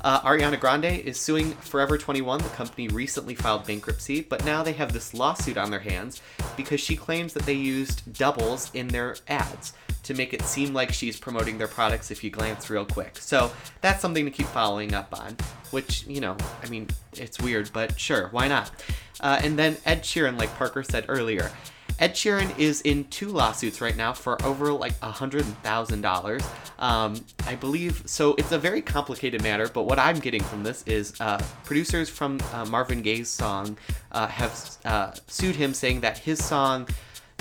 Uh, 0.01 0.21
Ariana 0.21 0.59
Grande 0.59 0.85
is 0.85 1.19
suing 1.19 1.51
Forever 1.53 1.97
21. 1.97 2.37
The 2.37 2.49
company 2.49 2.87
recently 2.89 3.33
filed 3.33 3.65
bankruptcy, 3.65 4.21
but 4.21 4.45
now 4.45 4.61
they 4.61 4.73
have 4.73 4.93
this 4.93 5.15
lawsuit 5.15 5.57
on 5.57 5.71
their 5.71 5.79
hands 5.79 6.21
because 6.55 6.79
she 6.79 6.95
claims 6.95 7.33
that 7.33 7.43
they 7.47 7.53
used 7.53 8.13
doubles 8.13 8.69
in 8.75 8.87
their 8.87 9.15
ads 9.27 9.73
to 10.05 10.13
make 10.13 10.33
it 10.33 10.41
seem 10.43 10.73
like 10.73 10.93
she's 10.93 11.19
promoting 11.19 11.57
their 11.57 11.67
products 11.67 12.11
if 12.11 12.23
you 12.23 12.29
glance 12.29 12.69
real 12.69 12.85
quick. 12.85 13.17
So 13.17 13.51
that's 13.81 14.01
something 14.01 14.25
to 14.25 14.31
keep 14.31 14.47
following 14.47 14.93
up 14.93 15.19
on, 15.19 15.35
which, 15.71 16.05
you 16.07 16.21
know, 16.21 16.37
I 16.63 16.69
mean, 16.69 16.87
it's 17.13 17.39
weird, 17.39 17.71
but 17.73 17.99
sure, 17.99 18.29
why 18.29 18.47
not? 18.47 18.71
Uh, 19.19 19.39
and 19.43 19.57
then 19.57 19.77
Ed 19.85 20.03
Sheeran, 20.03 20.37
like 20.37 20.55
Parker 20.55 20.83
said 20.83 21.05
earlier, 21.07 21.51
Ed 21.97 22.13
Sheeran 22.13 22.57
is 22.59 22.81
in 22.81 23.05
two 23.05 23.29
lawsuits 23.29 23.79
right 23.79 23.95
now 23.95 24.11
for 24.11 24.41
over 24.43 24.71
like 24.73 24.93
a 25.01 25.11
hundred 25.11 25.45
thousand 25.63 26.01
dollars. 26.01 26.43
Um, 26.77 27.25
I 27.47 27.55
believe 27.55 28.03
so. 28.05 28.35
It's 28.35 28.51
a 28.51 28.59
very 28.59 28.81
complicated 28.81 29.41
matter, 29.41 29.69
but 29.69 29.83
what 29.83 29.97
I'm 29.97 30.19
getting 30.19 30.43
from 30.43 30.63
this 30.63 30.83
is 30.85 31.19
uh, 31.21 31.41
producers 31.63 32.09
from 32.09 32.39
uh, 32.53 32.65
Marvin 32.65 33.01
Gaye's 33.01 33.29
song 33.29 33.77
uh, 34.11 34.27
have 34.27 34.77
uh, 34.83 35.13
sued 35.27 35.55
him, 35.55 35.73
saying 35.73 36.01
that 36.01 36.17
his 36.17 36.43
song 36.43 36.89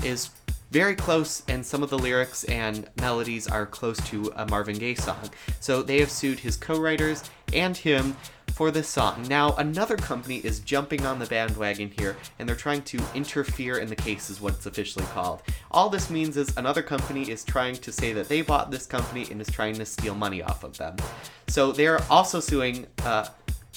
is 0.05 0.31
very 0.75 0.97
close, 0.97 1.45
and 1.47 1.65
some 1.65 1.85
of 1.85 1.89
the 1.89 1.97
lyrics 1.97 2.43
and 2.45 2.91
melodies 3.01 3.47
are 3.47 3.65
close 3.65 3.97
to 4.09 4.33
a 4.35 4.45
Marvin 4.47 4.77
Gaye 4.77 4.97
song. 4.97 5.31
So 5.61 5.85
they 5.85 6.01
have 6.01 6.11
sued 6.11 6.41
his 6.41 6.57
co-writers 6.57 7.23
and 7.53 7.77
him 7.77 8.17
for 8.55 8.73
this 8.73 8.89
song. 8.89 9.25
Now, 9.29 9.55
another 9.55 9.97
company 9.97 10.39
is 10.39 10.59
jumping 10.59 11.07
on 11.07 11.21
the 11.21 11.27
bandwagon 11.27 11.93
here, 11.97 12.17
and 12.41 12.49
they're 12.49 12.57
trying 12.57 12.83
to 12.83 13.01
interfere 13.15 13.79
in 13.79 13.89
the 13.89 13.95
case, 13.95 14.31
is 14.31 14.41
what 14.41 14.55
it's 14.55 14.67
officially 14.67 15.05
called. 15.15 15.43
All 15.71 15.89
this 15.89 16.11
means 16.11 16.37
is 16.37 16.53
another 16.57 16.83
company 16.83 17.31
is 17.31 17.45
trying 17.45 17.77
to 17.77 17.93
say 17.93 18.13
that 18.13 18.29
they 18.29 18.43
bought 18.43 18.73
this 18.73 18.85
company 18.85 19.29
and 19.31 19.41
is 19.41 19.47
trying 19.53 19.77
to 19.77 19.87
steal 19.87 20.17
money 20.17 20.43
off 20.43 20.65
of 20.65 20.77
them. 20.77 20.97
So 21.47 21.71
they're 21.71 22.03
also 22.11 22.41
suing 22.41 22.89
uh, 23.05 23.29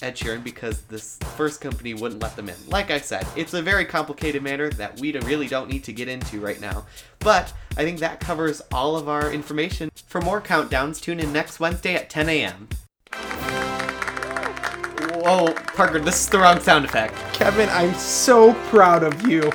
Ed 0.02 0.16
Sheeran 0.16 0.44
because 0.44 0.82
this 0.84 1.18
first 1.36 1.60
company 1.62 1.94
wouldn't 1.94 2.22
let 2.22 2.36
them 2.36 2.50
in. 2.50 2.56
Like 2.68 2.92
I 2.92 3.00
said, 3.00 3.26
it's 3.36 3.54
a 3.54 3.62
very 3.62 3.86
complicated 3.86 4.44
matter 4.44 4.70
that 4.72 5.00
we 5.00 5.12
really 5.20 5.48
don't 5.48 5.70
need 5.70 5.84
to 5.86 5.94
get 5.94 6.08
into 6.08 6.40
right 6.40 6.60
now. 6.62 6.86
But 7.20 7.54
I 7.76 7.84
think 7.84 8.00
that 8.00 8.20
covers 8.20 8.62
all 8.72 8.96
of 8.96 9.10
our 9.10 9.32
information. 9.32 9.90
For 10.06 10.22
more 10.22 10.42
countdowns, 10.42 11.02
tune 11.02 11.20
in 11.20 11.34
next 11.34 11.60
Wednesday 11.60 11.96
at 11.96 12.10
10 12.10 12.30
a.m. 12.30 12.70
Whoa, 15.20 15.54
Parker, 15.76 16.00
this 16.00 16.22
is 16.22 16.30
the 16.30 16.38
wrong 16.40 16.60
sound 16.60 16.86
effect. 16.86 17.16
Kevin, 17.34 17.70
I'm 17.70 17.94
so 17.96 18.54
proud 18.70 19.04
of 19.04 19.28
you. 19.28 19.52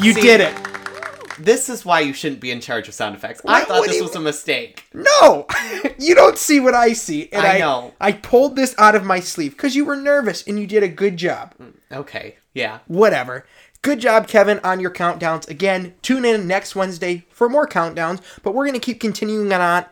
You 0.00 0.14
See- 0.14 0.22
did 0.22 0.40
it. 0.40 0.61
This 1.38 1.68
is 1.68 1.84
why 1.84 2.00
you 2.00 2.12
shouldn't 2.12 2.40
be 2.40 2.50
in 2.50 2.60
charge 2.60 2.88
of 2.88 2.94
sound 2.94 3.14
effects. 3.14 3.40
I 3.46 3.64
thought 3.64 3.86
this 3.86 3.96
you- 3.96 4.02
was 4.02 4.14
a 4.14 4.20
mistake. 4.20 4.84
No, 4.92 5.46
you 5.98 6.14
don't 6.14 6.38
see 6.38 6.60
what 6.60 6.74
I 6.74 6.92
see. 6.92 7.28
And 7.32 7.46
I 7.46 7.56
I 7.56 7.58
know. 7.58 7.94
I 8.00 8.12
pulled 8.12 8.56
this 8.56 8.74
out 8.78 8.94
of 8.94 9.04
my 9.04 9.20
sleeve 9.20 9.52
because 9.52 9.74
you 9.76 9.84
were 9.84 9.96
nervous 9.96 10.46
and 10.46 10.58
you 10.58 10.66
did 10.66 10.82
a 10.82 10.88
good 10.88 11.16
job. 11.16 11.54
Mm, 11.60 11.74
okay, 11.92 12.36
yeah. 12.54 12.80
Whatever. 12.86 13.46
Good 13.82 13.98
job, 13.98 14.28
Kevin, 14.28 14.60
on 14.62 14.78
your 14.78 14.92
countdowns. 14.92 15.48
Again, 15.50 15.94
tune 16.02 16.24
in 16.24 16.46
next 16.46 16.76
Wednesday 16.76 17.26
for 17.30 17.48
more 17.48 17.66
countdowns, 17.66 18.20
but 18.44 18.54
we're 18.54 18.64
going 18.64 18.78
to 18.78 18.84
keep 18.84 19.00
continuing 19.00 19.52
on. 19.52 19.84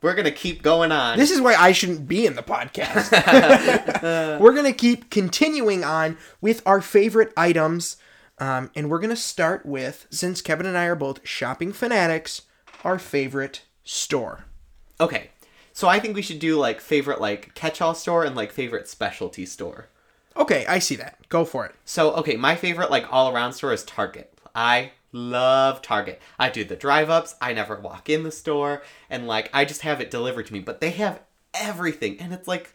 We're 0.00 0.14
gonna 0.14 0.32
keep 0.32 0.62
going 0.62 0.90
on. 0.90 1.16
This 1.16 1.30
is 1.30 1.40
why 1.40 1.54
I 1.54 1.70
shouldn't 1.72 2.08
be 2.08 2.26
in 2.26 2.34
the 2.34 2.42
podcast. 2.42 3.12
we're 4.40 4.52
going 4.52 4.64
to 4.64 4.72
keep 4.72 5.10
continuing 5.10 5.84
on 5.84 6.16
with 6.40 6.62
our 6.66 6.80
favorite 6.80 7.32
items. 7.36 7.98
Um, 8.38 8.70
and 8.74 8.90
we're 8.90 8.98
going 8.98 9.10
to 9.10 9.16
start 9.16 9.64
with, 9.64 10.06
since 10.10 10.42
Kevin 10.42 10.66
and 10.66 10.76
I 10.76 10.86
are 10.86 10.96
both 10.96 11.26
shopping 11.26 11.72
fanatics, 11.72 12.42
our 12.82 12.98
favorite 12.98 13.62
store. 13.84 14.46
Okay, 15.00 15.30
so 15.72 15.88
I 15.88 16.00
think 16.00 16.14
we 16.14 16.22
should 16.22 16.38
do 16.38 16.56
like 16.56 16.80
favorite 16.80 17.20
like 17.20 17.54
catch-all 17.54 17.94
store 17.94 18.24
and 18.24 18.34
like 18.34 18.52
favorite 18.52 18.88
specialty 18.88 19.46
store. 19.46 19.88
Okay, 20.36 20.64
I 20.66 20.78
see 20.78 20.96
that. 20.96 21.18
Go 21.28 21.44
for 21.44 21.66
it. 21.66 21.74
So 21.84 22.12
okay, 22.14 22.36
my 22.36 22.56
favorite 22.56 22.90
like 22.90 23.12
all-around 23.12 23.52
store 23.52 23.72
is 23.72 23.84
Target. 23.84 24.32
I 24.54 24.92
love 25.12 25.82
Target. 25.82 26.20
I 26.38 26.48
do 26.48 26.64
the 26.64 26.76
drive-ups. 26.76 27.36
I 27.40 27.52
never 27.52 27.78
walk 27.78 28.08
in 28.08 28.22
the 28.22 28.32
store, 28.32 28.82
and 29.10 29.26
like 29.26 29.50
I 29.52 29.64
just 29.64 29.82
have 29.82 30.00
it 30.00 30.10
delivered 30.10 30.46
to 30.46 30.52
me. 30.52 30.60
But 30.60 30.80
they 30.80 30.90
have 30.90 31.20
everything, 31.54 32.18
and 32.18 32.32
it's 32.32 32.48
like 32.48 32.74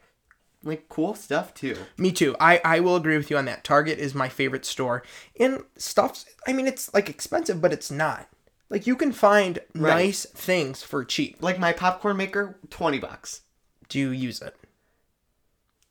like 0.64 0.90
cool 0.90 1.14
stuff 1.16 1.54
too. 1.54 1.76
Me 1.98 2.12
too. 2.12 2.36
I, 2.40 2.60
I 2.66 2.80
will 2.80 2.96
agree 2.96 3.18
with 3.18 3.30
you 3.30 3.38
on 3.38 3.46
that. 3.46 3.64
Target 3.64 4.00
is 4.00 4.14
my 4.16 4.28
favorite 4.30 4.66
store. 4.66 5.04
And 5.40 5.64
stuff, 5.78 6.26
I 6.48 6.54
mean, 6.54 6.68
it's 6.68 6.94
like 6.94 7.10
expensive, 7.10 7.62
but 7.62 7.72
it's 7.74 7.92
not. 7.92 8.28
Like 8.70 8.86
you 8.86 8.96
can 8.96 9.12
find 9.14 9.60
Right. 9.76 9.94
nice 10.06 10.26
things 10.26 10.84
for 10.84 11.06
cheap. 11.06 11.38
Like 11.42 11.58
my 11.60 11.72
popcorn 11.74 12.18
maker, 12.18 12.58
twenty 12.70 13.00
bucks. 13.00 13.42
Do 13.88 14.00
you 14.00 14.10
use 14.10 14.42
it? 14.42 14.56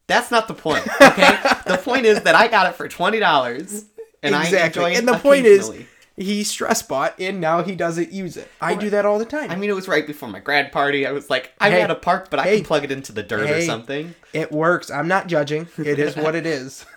That's 0.09 0.31
not 0.31 0.47
the 0.49 0.55
point. 0.55 0.87
Okay, 1.01 1.37
the 1.67 1.81
point 1.83 2.05
is 2.07 2.23
that 2.23 2.35
I 2.35 2.49
got 2.49 2.67
it 2.69 2.75
for 2.75 2.87
twenty 2.89 3.19
dollars, 3.19 3.87
and 4.23 4.35
I 4.37 4.47
enjoy 4.67 4.93
it 4.93 4.99
and 4.99 5.09
the 5.09 5.19
point 5.19 5.47
is. 5.47 5.71
He 6.17 6.43
stress 6.45 6.83
bought 6.83 7.15
and 7.21 7.41
now 7.41 7.63
he 7.63 7.75
doesn't 7.77 8.11
use 8.13 8.37
it. 8.37 8.51
I 8.61 8.75
do 8.75 8.89
that 8.91 9.05
all 9.05 9.19
the 9.19 9.25
time. 9.27 9.51
I 9.51 9.57
mean, 9.57 9.69
it 9.71 9.75
was 9.75 9.87
right 9.89 10.07
before 10.07 10.29
my 10.29 10.41
grad 10.41 10.73
party. 10.73 11.07
I 11.07 11.13
was 11.13 11.29
like, 11.29 11.53
I'm 11.61 11.73
Hey. 11.73 11.83
at 11.83 11.91
a 11.91 11.95
park, 11.95 12.31
but 12.31 12.41
I 12.41 12.45
Hey. 12.45 12.57
can 12.57 12.65
plug 12.65 12.85
it 12.85 12.91
into 12.91 13.13
the 13.13 13.23
dirt 13.23 13.51
or 13.51 13.61
something. 13.63 14.15
it 14.33 14.51
works. 14.51 14.91
I'm 14.91 15.09
not 15.09 15.27
judging. 15.27 15.69
It 15.79 15.99
is 15.99 16.17
what 16.17 16.35
it 16.35 16.47
is. 16.47 16.87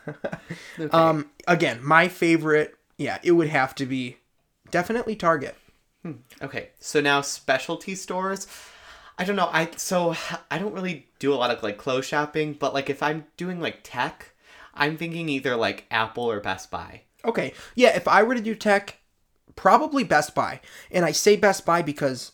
Um, 0.91 1.29
again, 1.47 1.79
my 1.83 2.07
favorite, 2.07 2.75
yeah, 2.97 3.17
it 3.23 3.33
would 3.33 3.49
have 3.49 3.75
to 3.75 3.85
be 3.85 4.17
definitely 4.71 5.15
Target. 5.15 5.55
Okay, 6.41 6.69
so 6.79 7.01
now 7.01 7.19
specialty 7.21 7.93
stores. 7.95 8.47
I 9.17 9.25
don't 9.25 9.35
know. 9.35 9.49
I 9.51 9.69
so 9.75 10.15
I 10.49 10.57
don't 10.57 10.73
really 10.73 11.07
do 11.19 11.33
a 11.33 11.35
lot 11.35 11.51
of 11.51 11.61
like 11.61 11.77
clothes 11.77 12.05
shopping, 12.05 12.53
but 12.53 12.73
like 12.73 12.89
if 12.89 13.03
I'm 13.03 13.25
doing 13.35 13.59
like 13.59 13.79
tech, 13.83 14.31
I'm 14.73 14.95
thinking 14.95 15.27
either 15.27 15.57
like 15.57 15.83
Apple 15.91 16.23
or 16.23 16.39
Best 16.39 16.71
Buy. 16.71 17.01
Okay. 17.25 17.53
Yeah, 17.75 17.95
if 17.97 18.07
I 18.07 18.23
were 18.23 18.33
to 18.35 18.39
do 18.41 18.55
tech, 18.55 18.98
probably 19.55 20.03
Best 20.03 20.35
Buy. 20.35 20.59
And 20.91 21.05
I 21.05 21.11
say 21.11 21.35
Best 21.35 21.65
Buy 21.65 21.81
because, 21.81 22.31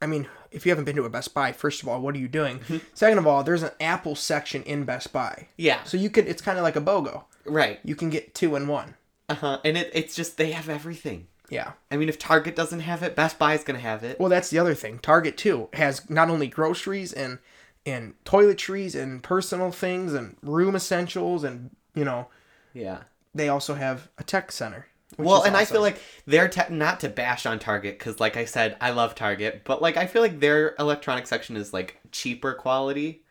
I 0.00 0.06
mean, 0.06 0.28
if 0.50 0.66
you 0.66 0.70
haven't 0.70 0.84
been 0.84 0.96
to 0.96 1.04
a 1.04 1.10
Best 1.10 1.32
Buy, 1.34 1.52
first 1.52 1.82
of 1.82 1.88
all, 1.88 2.00
what 2.00 2.14
are 2.14 2.18
you 2.18 2.28
doing? 2.28 2.60
Second 2.94 3.18
of 3.18 3.26
all, 3.26 3.42
there's 3.42 3.62
an 3.62 3.70
Apple 3.80 4.14
section 4.14 4.62
in 4.64 4.84
Best 4.84 5.12
Buy. 5.12 5.48
Yeah. 5.56 5.82
So 5.84 5.96
you 5.96 6.10
could 6.10 6.26
it's 6.28 6.42
kind 6.42 6.58
of 6.58 6.62
like 6.64 6.76
a 6.76 6.80
BOGO. 6.80 7.24
Right. 7.44 7.80
You 7.84 7.94
can 7.96 8.10
get 8.10 8.34
two 8.34 8.54
in 8.56 8.68
one. 8.68 8.94
Uh 9.28 9.34
huh. 9.34 9.58
And 9.64 9.76
it, 9.78 9.90
it's 9.94 10.14
just 10.14 10.36
they 10.36 10.52
have 10.52 10.68
everything. 10.68 11.28
Yeah. 11.48 11.72
I 11.90 11.96
mean, 11.96 12.08
if 12.08 12.18
Target 12.18 12.56
doesn't 12.56 12.80
have 12.80 13.02
it, 13.02 13.14
Best 13.16 13.38
Buy 13.38 13.54
is 13.54 13.64
gonna 13.64 13.78
have 13.78 14.04
it. 14.04 14.18
Well, 14.20 14.28
that's 14.28 14.50
the 14.50 14.58
other 14.58 14.74
thing. 14.74 14.98
Target 14.98 15.36
too 15.36 15.68
has 15.74 16.08
not 16.10 16.30
only 16.30 16.46
groceries 16.48 17.12
and 17.12 17.38
and 17.84 18.14
toiletries 18.24 18.94
and 18.94 19.22
personal 19.22 19.70
things 19.72 20.12
and 20.14 20.36
room 20.42 20.76
essentials 20.76 21.42
and 21.44 21.70
you 21.94 22.04
know 22.04 22.28
Yeah. 22.72 23.02
they 23.34 23.48
also 23.48 23.74
have 23.74 24.08
a 24.18 24.22
tech 24.22 24.52
center. 24.52 24.86
Well, 25.18 25.42
and 25.42 25.56
I 25.56 25.64
feel 25.64 25.80
like 25.80 26.00
they're 26.26 26.48
te- 26.48 26.70
not 26.72 27.00
to 27.00 27.08
bash 27.08 27.46
on 27.46 27.58
Target 27.58 27.98
because, 27.98 28.20
like 28.20 28.36
I 28.36 28.44
said, 28.44 28.76
I 28.80 28.90
love 28.90 29.14
Target, 29.14 29.62
but 29.64 29.82
like 29.82 29.96
I 29.96 30.06
feel 30.06 30.22
like 30.22 30.40
their 30.40 30.74
electronic 30.78 31.26
section 31.26 31.56
is 31.56 31.72
like 31.72 31.98
cheaper 32.10 32.54
quality, 32.54 33.22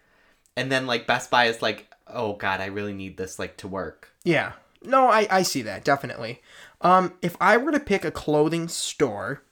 and 0.55 0.71
then 0.71 0.87
like 0.87 1.07
Best 1.07 1.31
Buy 1.31 1.45
is 1.45 1.61
like, 1.61 1.87
oh 2.07 2.33
god, 2.33 2.61
I 2.61 2.67
really 2.67 2.93
need 2.93 3.17
this 3.17 3.39
like 3.39 3.57
to 3.57 3.67
work. 3.67 4.09
Yeah. 4.23 4.53
No, 4.83 5.07
I, 5.07 5.27
I 5.29 5.41
see 5.43 5.61
that, 5.63 5.83
definitely. 5.83 6.41
Um, 6.81 7.13
if 7.21 7.37
I 7.39 7.57
were 7.57 7.71
to 7.71 7.79
pick 7.79 8.03
a 8.03 8.11
clothing 8.11 8.67
store, 8.67 9.43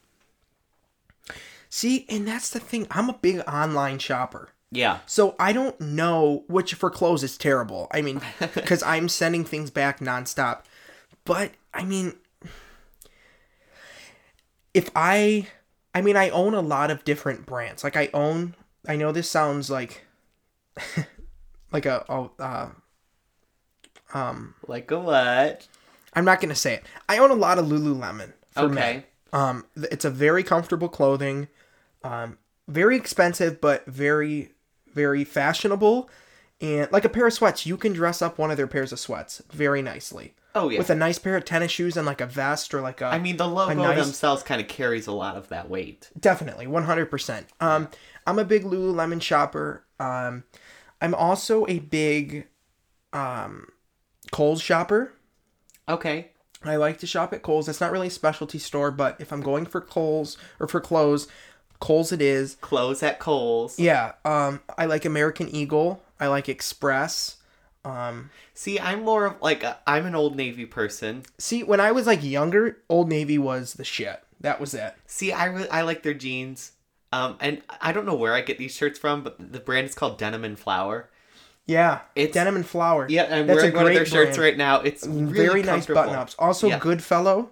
see, 1.70 2.06
and 2.10 2.28
that's 2.28 2.50
the 2.50 2.60
thing, 2.60 2.88
I'm 2.90 3.10
a 3.10 3.14
big 3.14 3.42
online 3.48 4.00
shopper. 4.00 4.50
Yeah. 4.72 5.00
So 5.06 5.36
I 5.40 5.54
don't 5.54 5.80
know 5.80 6.44
which 6.48 6.74
for 6.74 6.90
clothes 6.90 7.24
is 7.24 7.38
terrible. 7.38 7.88
I 7.92 8.02
mean, 8.02 8.22
because 8.40 8.84
I'm 8.84 9.10
sending 9.10 9.44
things 9.44 9.70
back 9.70 10.00
nonstop. 10.00 10.62
But 11.26 11.52
I 11.74 11.84
mean, 11.84 12.16
if 14.74 14.90
I, 14.96 15.48
I 15.94 16.02
mean, 16.02 16.16
I 16.16 16.30
own 16.30 16.54
a 16.54 16.62
lot 16.62 16.92
of 16.92 17.04
different 17.04 17.46
brands. 17.46 17.84
Like 17.84 17.98
I 17.98 18.10
own. 18.14 18.56
I 18.88 18.96
know 18.96 19.12
this 19.12 19.30
sounds 19.30 19.70
like, 19.70 20.06
like 21.72 21.86
a, 21.86 22.06
a 22.10 22.30
uh, 22.42 22.70
um. 24.14 24.56
Like 24.68 24.90
a 24.92 25.00
what? 25.00 25.68
I'm 26.14 26.26
not 26.26 26.42
gonna 26.42 26.56
say 26.56 26.76
it. 26.76 26.86
I 27.08 27.18
own 27.18 27.32
a 27.32 27.36
lot 27.36 27.60
of 27.60 27.66
Lululemon 27.66 28.34
for 28.52 28.70
men. 28.70 28.78
Okay. 28.78 29.06
Um, 29.32 29.66
it's 29.76 30.06
a 30.06 30.10
very 30.10 30.42
comfortable 30.42 30.90
clothing, 30.90 31.50
um, 32.04 32.40
very 32.68 32.96
expensive 32.96 33.62
but 33.62 33.86
very, 33.86 34.54
very 34.92 35.24
fashionable, 35.24 36.10
and 36.60 36.92
like 36.92 37.06
a 37.06 37.10
pair 37.10 37.28
of 37.28 37.34
sweats, 37.34 37.68
you 37.68 37.78
can 37.78 37.94
dress 37.94 38.24
up 38.24 38.40
one 38.40 38.50
of 38.50 38.58
their 38.58 38.66
pairs 38.66 38.92
of 38.92 39.00
sweats 39.00 39.44
very 39.52 39.84
nicely 39.84 40.34
Oh 40.56 40.70
yeah. 40.70 40.80
with 40.80 40.90
a 40.90 40.96
nice 40.96 41.20
pair 41.20 41.38
of 41.38 41.46
tennis 41.46 41.72
shoes 41.72 41.96
and 41.96 42.06
like 42.08 42.22
a 42.22 42.26
vest 42.26 42.74
or 42.74 42.82
like 42.82 43.02
a. 43.02 43.06
I 43.06 43.20
mean, 43.20 43.38
the 43.38 43.48
logo 43.48 43.74
nice- 43.76 44.04
themselves 44.04 44.42
kind 44.44 44.60
of 44.60 44.68
carries 44.68 45.06
a 45.08 45.12
lot 45.12 45.36
of 45.38 45.50
that 45.50 45.70
weight. 45.70 46.10
definitely 46.20 46.66
one 46.68 46.84
hundred 46.86 47.08
percent. 47.08 47.48
Um, 47.60 47.88
I'm 48.26 48.40
a 48.40 48.46
big 48.46 48.64
Lululemon 48.64 49.22
shopper. 49.22 49.86
Um, 50.00 50.44
I'm 51.02 51.14
also 51.14 51.66
a 51.68 51.80
big, 51.80 52.48
um, 53.14 53.68
Kohl's 54.32 54.62
shopper. 54.62 55.14
Okay. 55.88 56.32
I 56.64 56.76
like 56.76 56.98
to 57.00 57.08
shop 57.08 57.32
at 57.34 57.42
Kohl's. 57.42 57.70
It's 57.70 57.80
not 57.80 57.92
really 57.92 58.08
a 58.08 58.12
specialty 58.12 58.60
store, 58.60 58.92
but 58.92 59.16
if 59.20 59.32
I'm 59.32 59.42
going 59.42 59.66
for 59.66 59.80
Kohl's 59.80 60.38
or 60.60 60.68
for 60.68 60.82
clothes, 60.82 61.28
Kohl's 61.80 62.12
it 62.12 62.22
is. 62.22 62.56
Clothes 62.56 63.02
at 63.02 63.20
Kohl's. 63.20 63.80
Yeah, 63.80 64.14
um, 64.26 64.60
I 64.78 64.86
like 64.86 65.06
American 65.06 65.48
Eagle. 65.48 66.04
I 66.20 66.28
like 66.28 66.50
Express. 66.50 67.38
Um, 67.86 68.30
See, 68.54 68.80
I'm 68.80 69.04
more 69.04 69.26
of 69.26 69.42
like 69.42 69.64
a, 69.64 69.78
I'm 69.88 70.06
an 70.06 70.16
Old 70.16 70.36
Navy 70.36 70.66
person. 70.66 71.24
see, 71.38 71.64
when 71.64 71.80
I 71.80 71.92
was 71.92 72.06
like 72.08 72.24
younger, 72.24 72.78
Old 72.90 73.08
Navy 73.10 73.38
was 73.38 73.74
the 73.74 73.84
shit. 73.86 74.22
That 74.42 74.60
was 74.60 74.74
it. 74.74 74.94
See, 75.06 75.32
I 75.32 75.46
really 75.46 75.70
I 75.70 75.82
like 75.84 76.04
their 76.04 76.14
jeans. 76.14 76.74
Um, 77.12 77.38
and 77.40 77.62
I 77.82 77.92
don't 77.92 78.06
know 78.06 78.14
where 78.16 78.34
I 78.36 78.42
get 78.42 78.58
these 78.58 78.76
shirts 78.76 79.00
from, 79.00 79.24
but 79.24 79.52
the 79.52 79.60
brand 79.60 79.88
is 79.88 79.96
called 79.96 80.18
Denim 80.20 80.44
and 80.44 80.60
Flower. 80.60 81.10
Yeah, 81.66 82.00
It's- 82.16 82.34
denim 82.34 82.56
and 82.56 82.66
flower. 82.66 83.06
Yeah, 83.10 83.24
I'm 83.32 83.46
That's 83.48 83.58
wearing 83.58 83.74
a 83.74 83.78
one 83.78 83.88
of 83.88 83.94
their 83.94 84.06
shirts 84.06 84.38
brand. 84.38 84.40
right 84.40 84.58
now. 84.58 84.82
It's 84.82 85.06
really 85.06 85.32
Very 85.32 85.64
nice 85.64 85.86
button 85.86 86.16
ups. 86.16 86.36
Also, 86.40 86.68
Yeah. 86.68 86.80
Goodfellow. 86.80 87.50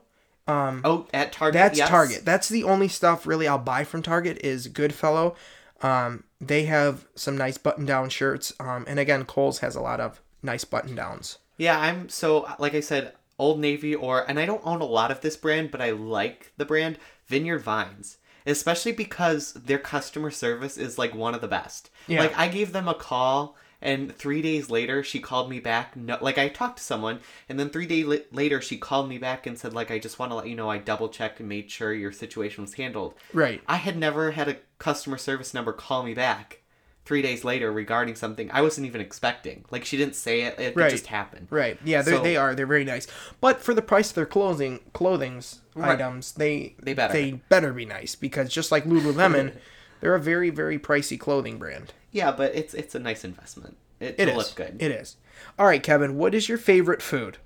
Um, 0.48 0.82
Oh, 0.86 1.08
at 1.14 1.32
Target. 1.34 1.54
that's 1.54 1.78
yes. 1.78 1.90
Target. 1.90 2.26
That's 2.26 2.50
the 2.50 2.64
only 2.64 2.88
stuff 2.88 3.28
really 3.28 3.48
I'll 3.48 3.58
buy 3.60 3.84
from 3.84 4.02
Target 4.02 4.40
is 4.44 4.68
Goodfellow. 4.68 5.36
Um, 5.82 6.24
they 6.40 6.66
have 6.66 7.08
some 7.16 7.38
nice 7.38 7.58
button 7.58 7.86
down 7.86 8.10
shirts. 8.10 8.54
Um, 8.60 8.86
and 8.88 9.00
again, 9.00 9.26
Kohl's 9.26 9.60
has 9.60 9.76
a 9.76 9.82
lot 9.82 10.00
of 10.00 10.22
nice 10.42 10.64
button 10.64 10.96
downs. 10.96 11.38
Yeah, 11.58 11.80
I'm 11.80 12.10
so 12.10 12.48
like 12.60 12.74
I 12.74 12.80
said, 12.80 13.14
Old 13.40 13.60
Navy 13.60 13.96
or 13.96 14.28
and 14.30 14.40
I 14.40 14.46
don't 14.46 14.66
own 14.66 14.82
a 14.82 14.86
lot 14.86 15.12
of 15.12 15.22
this 15.22 15.36
brand, 15.36 15.72
but 15.72 15.82
I 15.82 15.92
like 15.92 16.52
the 16.58 16.66
brand 16.66 16.98
Vineyard 17.28 17.60
Vines. 17.60 18.18
Especially 18.46 18.94
because 18.94 19.52
their 19.54 19.78
customer 19.78 20.32
service 20.32 20.78
is 20.78 20.98
like 20.98 21.14
one 21.14 21.36
of 21.36 21.42
the 21.42 21.50
best. 21.50 21.90
Yeah. 22.08 22.22
Like 22.22 22.38
I 22.38 22.48
gave 22.48 22.72
them 22.72 22.88
a 22.88 22.94
call 22.94 23.58
and 23.88 24.16
three 24.16 24.42
days 24.44 24.70
later 24.70 25.04
she 25.04 25.20
called 25.20 25.50
me 25.50 25.60
back. 25.60 25.96
No, 25.96 26.18
like 26.22 26.38
I 26.38 26.48
talked 26.50 26.78
to 26.78 26.84
someone 26.84 27.20
and 27.50 27.60
then 27.60 27.70
three 27.72 27.88
days 27.88 28.06
la- 28.06 28.16
later 28.32 28.62
she 28.62 28.78
called 28.78 29.10
me 29.10 29.18
back 29.18 29.48
and 29.48 29.58
said 29.58 29.74
like 29.74 29.90
I 29.90 29.98
just 29.98 30.20
want 30.20 30.32
to 30.32 30.36
let 30.36 30.48
you 30.48 30.56
know 30.56 30.70
I 30.70 30.78
double 30.78 31.10
checked 31.10 31.40
and 31.40 31.50
made 31.50 31.72
sure 31.72 31.94
your 31.94 32.12
situation 32.12 32.64
was 32.64 32.74
handled. 32.76 33.16
Right. 33.34 33.62
I 33.68 33.78
had 33.78 33.98
never 33.98 34.32
had 34.32 34.48
a 34.48 34.58
customer 34.78 35.18
service 35.18 35.54
number 35.54 35.74
call 35.74 36.04
me 36.04 36.14
back 36.14 36.60
three 37.06 37.22
days 37.22 37.46
later 37.46 37.72
regarding 37.72 38.16
something 38.16 38.52
I 38.52 38.62
wasn't 38.62 38.86
even 38.86 39.00
expecting. 39.00 39.64
Like 39.72 39.86
she 39.86 39.96
didn't 39.96 40.16
say 40.16 40.42
it; 40.42 40.60
it 40.60 40.76
Right. 40.76 40.92
just 40.92 41.08
happened. 41.08 41.48
Right. 41.50 41.80
Yeah, 41.86 42.02
So- 42.02 42.22
they 42.22 42.36
are. 42.36 42.54
They're 42.54 42.68
very 42.68 42.84
nice. 42.84 43.08
But 43.40 43.62
for 43.62 43.74
the 43.74 43.82
price 43.82 44.10
of 44.10 44.16
their 44.16 44.26
clothing, 44.26 44.82
clothing's 44.92 45.62
Right. 45.74 45.92
items, 45.92 46.34
they 46.34 46.76
They 46.84 46.94
better. 46.94 47.14
they 47.14 47.32
better 47.48 47.72
be 47.72 47.86
nice 47.86 48.16
because 48.16 48.50
just 48.50 48.74
like 48.74 48.84
Lululemon, 48.84 49.54
they're 50.02 50.16
a 50.16 50.20
very 50.20 50.50
very 50.50 50.78
pricey 50.80 51.20
clothing 51.20 51.58
brand. 51.58 51.94
Yeah, 52.12 52.32
but 52.32 52.56
it's 52.56 52.74
it's 52.74 52.96
a 52.96 53.00
nice 53.00 53.24
investment. 53.24 53.78
It, 54.00 54.16
It 54.18 54.28
it'll 54.28 54.40
is. 54.42 54.48
look 54.48 54.56
good. 54.56 54.78
It 54.82 54.92
is. 54.92 55.18
All 55.58 55.66
right, 55.66 55.82
Kevin. 55.84 56.18
What 56.18 56.34
is 56.36 56.48
your 56.50 56.58
favorite 56.58 57.02
food? 57.02 57.38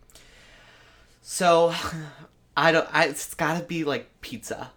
So, 1.22 1.74
I 2.58 2.72
don't. 2.72 2.88
I, 2.92 3.06
it's 3.06 3.34
got 3.34 3.58
to 3.60 3.64
be 3.64 3.84
like 3.84 4.22
pizza. 4.22 4.72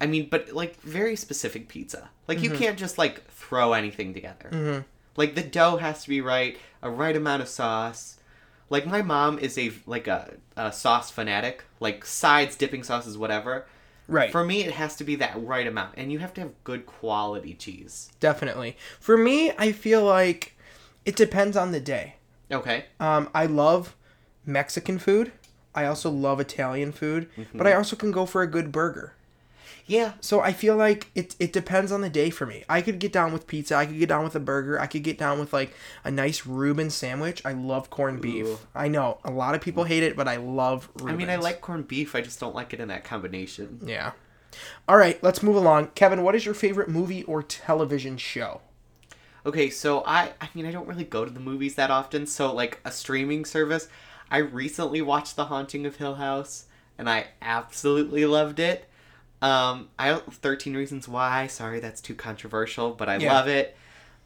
I 0.00 0.06
mean, 0.06 0.28
but 0.30 0.52
like 0.52 0.80
very 0.82 1.16
specific 1.16 1.68
pizza. 1.68 2.10
Like 2.28 2.38
Mm-hmm. 2.38 2.44
you 2.52 2.58
can't 2.58 2.78
just 2.78 2.98
like 2.98 3.26
throw 3.30 3.72
anything 3.72 4.12
together. 4.14 4.84
Like 5.16 5.34
the 5.34 5.42
dough 5.42 5.78
has 5.78 6.02
to 6.02 6.08
be 6.10 6.20
right, 6.20 6.58
a 6.82 6.90
right 6.90 7.16
amount 7.16 7.40
of 7.42 7.48
sauce. 7.48 8.18
Like 8.68 8.86
my 8.86 9.00
mom 9.00 9.38
is 9.38 9.56
a 9.56 9.72
like 9.86 10.06
a, 10.06 10.34
a 10.56 10.70
sauce 10.72 11.10
fanatic. 11.10 11.64
Like 11.80 12.04
sides, 12.04 12.56
dipping 12.56 12.82
sauces, 12.82 13.16
whatever. 13.16 13.66
Right. 14.08 14.30
For 14.30 14.44
me, 14.44 14.64
it 14.64 14.72
has 14.72 14.96
to 14.96 15.04
be 15.04 15.16
that 15.16 15.34
right 15.36 15.66
amount, 15.66 15.94
and 15.96 16.12
you 16.12 16.20
have 16.20 16.32
to 16.34 16.40
have 16.40 16.64
good 16.64 16.86
quality 16.86 17.54
cheese. 17.54 18.10
Definitely. 18.20 18.76
For 19.00 19.16
me, 19.16 19.52
I 19.58 19.72
feel 19.72 20.04
like 20.04 20.56
it 21.04 21.16
depends 21.16 21.56
on 21.56 21.72
the 21.72 21.80
day. 21.80 22.16
Okay. 22.50 22.84
Um, 23.00 23.28
I 23.34 23.46
love 23.46 23.96
Mexican 24.44 24.98
food. 24.98 25.32
I 25.74 25.86
also 25.86 26.10
love 26.10 26.40
Italian 26.40 26.92
food, 26.92 27.28
but 27.52 27.66
I 27.66 27.74
also 27.74 27.96
can 27.96 28.10
go 28.12 28.24
for 28.24 28.42
a 28.42 28.46
good 28.46 28.72
burger. 28.72 29.15
Yeah. 29.86 30.14
So 30.20 30.40
I 30.40 30.52
feel 30.52 30.76
like 30.76 31.10
it 31.14 31.36
it 31.38 31.52
depends 31.52 31.92
on 31.92 32.00
the 32.00 32.10
day 32.10 32.30
for 32.30 32.44
me. 32.44 32.64
I 32.68 32.82
could 32.82 32.98
get 32.98 33.12
down 33.12 33.32
with 33.32 33.46
pizza. 33.46 33.76
I 33.76 33.86
could 33.86 33.98
get 33.98 34.08
down 34.08 34.24
with 34.24 34.34
a 34.34 34.40
burger. 34.40 34.80
I 34.80 34.86
could 34.86 35.04
get 35.04 35.16
down 35.16 35.38
with 35.38 35.52
like 35.52 35.74
a 36.04 36.10
nice 36.10 36.44
Reuben 36.44 36.90
sandwich. 36.90 37.40
I 37.44 37.52
love 37.52 37.88
corned 37.88 38.20
beef. 38.20 38.46
Ooh. 38.46 38.58
I 38.74 38.88
know 38.88 39.18
a 39.24 39.30
lot 39.30 39.54
of 39.54 39.60
people 39.60 39.84
hate 39.84 40.02
it, 40.02 40.16
but 40.16 40.26
I 40.26 40.36
love. 40.36 40.88
Reubens. 40.96 41.12
I 41.12 41.16
mean, 41.16 41.30
I 41.30 41.36
like 41.36 41.60
corned 41.60 41.86
beef. 41.86 42.14
I 42.14 42.20
just 42.20 42.40
don't 42.40 42.54
like 42.54 42.72
it 42.72 42.80
in 42.80 42.88
that 42.88 43.04
combination. 43.04 43.80
Yeah. 43.84 44.12
All 44.88 44.96
right, 44.96 45.22
let's 45.22 45.42
move 45.42 45.56
along. 45.56 45.88
Kevin, 45.94 46.22
what 46.22 46.34
is 46.34 46.44
your 46.44 46.54
favorite 46.54 46.88
movie 46.88 47.22
or 47.24 47.42
television 47.42 48.16
show? 48.16 48.62
Okay, 49.44 49.70
so 49.70 50.02
I 50.06 50.32
I 50.40 50.48
mean 50.54 50.66
I 50.66 50.72
don't 50.72 50.88
really 50.88 51.04
go 51.04 51.24
to 51.24 51.30
the 51.30 51.40
movies 51.40 51.76
that 51.76 51.90
often, 51.90 52.26
so 52.26 52.52
like 52.52 52.80
a 52.84 52.90
streaming 52.90 53.44
service, 53.44 53.88
I 54.30 54.38
recently 54.38 55.00
watched 55.00 55.36
The 55.36 55.44
Haunting 55.44 55.86
of 55.86 55.96
Hill 55.96 56.16
House 56.16 56.64
and 56.98 57.08
I 57.08 57.28
absolutely 57.40 58.26
loved 58.26 58.58
it. 58.58 58.88
Um 59.42 59.88
I 59.98 60.08
don't 60.10 60.32
13 60.32 60.74
Reasons 60.76 61.08
Why, 61.08 61.46
sorry 61.46 61.80
that's 61.80 62.00
too 62.00 62.14
controversial, 62.14 62.92
but 62.92 63.08
I 63.08 63.16
Yeah. 63.18 63.32
love 63.34 63.48
it. 63.48 63.76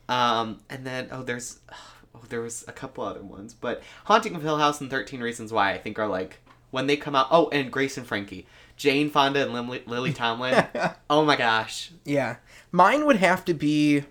Um 0.09 0.61
and 0.68 0.87
then 0.87 1.09
oh 1.11 1.23
there's 1.23 1.59
oh 2.14 2.23
there 2.29 2.40
was 2.40 2.64
a 2.68 2.73
couple 2.73 3.05
other 3.05 3.23
ones, 3.23 3.55
but 3.55 3.83
Haunting 4.05 4.35
of 4.37 4.42
Hill 4.42 4.59
House 4.59 4.81
and 4.81 4.90
13 4.90 5.20
Reasons 5.20 5.53
Why 5.53 5.73
I 5.73 5.79
think 5.79 5.99
are 5.99 6.07
like 6.09 6.38
when 6.70 6.87
they 6.87 6.96
come 6.96 7.16
out. 7.16 7.27
Oh, 7.31 7.49
and 7.51 7.73
Grace 7.73 7.96
and 7.99 8.07
Frankie. 8.07 8.46
Jane 8.77 9.11
Fonda 9.11 9.42
and 9.42 9.53
Lily, 9.53 9.83
Lily 9.87 10.12
Tomlin. 10.12 10.64
oh 11.11 11.25
my 11.25 11.37
gosh. 11.37 11.90
Yeah. 12.05 12.37
Mine 12.73 13.05
would 13.07 13.16
have 13.16 13.44
to 13.46 13.55
be 13.55 14.05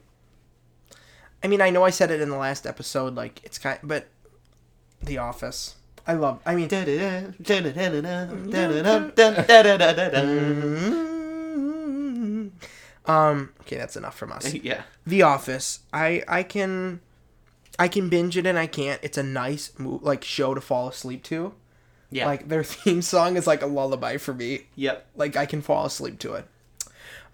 I 1.42 1.48
mean, 1.48 1.62
I 1.62 1.70
know 1.70 1.86
I 1.86 1.90
said 1.90 2.12
it 2.12 2.20
in 2.20 2.30
the 2.30 2.38
last 2.38 2.68
episode 2.68 3.16
like 3.16 3.40
it's 3.44 3.58
kind 3.58 3.80
but 3.84 4.08
The 5.02 5.18
Office. 5.18 5.76
I 6.10 6.14
love 6.14 6.40
I 6.44 6.56
mean 6.56 6.70
um 13.06 13.54
okay, 13.62 13.78
that's 13.78 13.96
enough 13.96 14.18
from 14.18 14.32
us. 14.32 14.52
yeah. 14.64 14.82
The 15.06 15.22
Office. 15.22 15.82
I 15.94 16.24
I 16.28 16.42
can 16.42 17.02
I 17.78 17.88
can 17.90 18.10
binge 18.10 18.38
it 18.38 18.48
and 18.48 18.58
I 18.58 18.66
can't. 18.66 19.00
It's 19.04 19.20
a 19.20 19.24
nice 19.24 19.72
like 19.78 20.24
show 20.24 20.56
to 20.56 20.62
fall 20.62 20.88
asleep 20.88 21.22
to. 21.26 21.54
Yeah. 22.10 22.26
Like 22.26 22.48
their 22.48 22.64
theme 22.74 23.04
song 23.04 23.38
is 23.38 23.46
like 23.46 23.62
a 23.62 23.68
lullaby 23.68 24.18
for 24.18 24.34
me. 24.34 24.62
yep. 24.76 25.06
Like 25.16 25.38
I 25.38 25.46
can 25.46 25.62
fall 25.62 25.86
asleep 25.86 26.18
to 26.20 26.34
it. 26.34 26.48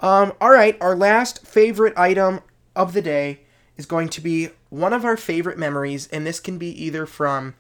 Um, 0.02 0.34
all 0.42 0.52
right, 0.52 0.78
our 0.82 0.98
last 0.98 1.48
favorite 1.48 1.94
item 1.96 2.42
of 2.76 2.92
the 2.92 3.02
day 3.02 3.40
is 3.78 3.86
going 3.86 4.10
to 4.10 4.20
be 4.20 4.50
one 4.68 4.92
of 4.92 5.06
our 5.06 5.16
favorite 5.16 5.58
memories, 5.58 6.10
and 6.10 6.28
this 6.28 6.42
can 6.42 6.58
be 6.58 6.68
either 6.84 7.06
from 7.06 7.56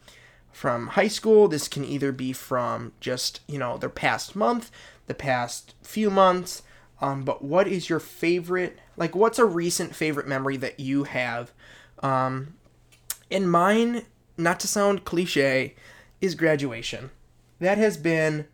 from 0.55 0.87
high 0.87 1.09
school. 1.09 1.49
This 1.49 1.67
can 1.67 1.83
either 1.83 2.13
be 2.13 2.31
from 2.31 2.93
just 3.01 3.41
you 3.45 3.59
know 3.59 3.77
the 3.77 3.89
past 3.89 4.35
month, 4.37 4.71
the 5.05 5.13
past 5.13 5.75
few 5.83 6.09
months. 6.09 6.63
Um, 7.01 7.23
but 7.23 7.43
what 7.43 7.67
is 7.67 7.89
your 7.89 7.99
favorite? 7.99 8.79
Like, 8.95 9.15
what's 9.15 9.37
a 9.37 9.43
recent 9.43 9.93
favorite 9.93 10.27
memory 10.29 10.55
that 10.57 10.79
you 10.79 11.03
have? 11.03 11.51
Um, 11.99 12.55
in 13.29 13.47
mine, 13.49 14.03
not 14.37 14.61
to 14.61 14.67
sound 14.67 15.03
cliche, 15.03 15.75
is 16.21 16.35
graduation. 16.35 17.11
That 17.59 17.77
has 17.77 17.97
been. 17.97 18.47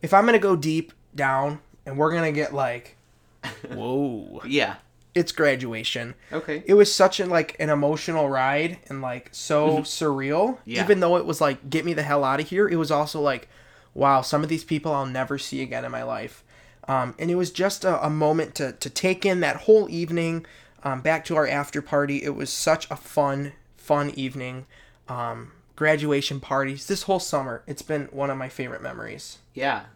If 0.00 0.14
I'm 0.14 0.24
gonna 0.24 0.38
go 0.38 0.56
deep 0.56 0.94
down, 1.14 1.60
and 1.84 1.98
we're 1.98 2.12
gonna 2.12 2.32
get 2.32 2.54
like, 2.54 2.96
whoa, 3.74 4.40
Yeah. 4.46 4.76
It's 5.18 5.32
graduation. 5.32 6.14
Okay. 6.32 6.62
It 6.64 6.74
was 6.74 6.94
such 6.94 7.18
an 7.18 7.28
like 7.28 7.56
an 7.58 7.70
emotional 7.70 8.28
ride 8.28 8.78
and 8.88 9.02
like 9.02 9.30
so 9.32 9.78
surreal. 9.78 10.58
Yeah. 10.64 10.84
Even 10.84 11.00
though 11.00 11.16
it 11.16 11.26
was 11.26 11.40
like 11.40 11.68
get 11.68 11.84
me 11.84 11.92
the 11.92 12.04
hell 12.04 12.22
out 12.22 12.38
of 12.38 12.48
here, 12.48 12.68
it 12.68 12.76
was 12.76 12.92
also 12.92 13.20
like, 13.20 13.48
wow, 13.94 14.22
some 14.22 14.44
of 14.44 14.48
these 14.48 14.62
people 14.62 14.92
I'll 14.92 15.06
never 15.06 15.36
see 15.36 15.60
again 15.60 15.84
in 15.84 15.90
my 15.90 16.04
life. 16.04 16.44
Um, 16.86 17.16
and 17.18 17.32
it 17.32 17.34
was 17.34 17.50
just 17.50 17.84
a, 17.84 18.04
a 18.06 18.08
moment 18.08 18.54
to 18.56 18.72
to 18.72 18.88
take 18.88 19.26
in 19.26 19.40
that 19.40 19.56
whole 19.56 19.90
evening. 19.90 20.46
Um, 20.84 21.00
back 21.00 21.24
to 21.24 21.34
our 21.34 21.48
after 21.48 21.82
party. 21.82 22.22
It 22.22 22.36
was 22.36 22.50
such 22.50 22.88
a 22.88 22.96
fun, 22.96 23.54
fun 23.76 24.10
evening. 24.10 24.66
Um, 25.08 25.50
graduation 25.74 26.38
parties 26.38 26.86
this 26.86 27.02
whole 27.02 27.18
summer. 27.18 27.64
It's 27.66 27.82
been 27.82 28.04
one 28.12 28.30
of 28.30 28.38
my 28.38 28.48
favorite 28.48 28.82
memories. 28.82 29.38
Yeah. 29.52 29.86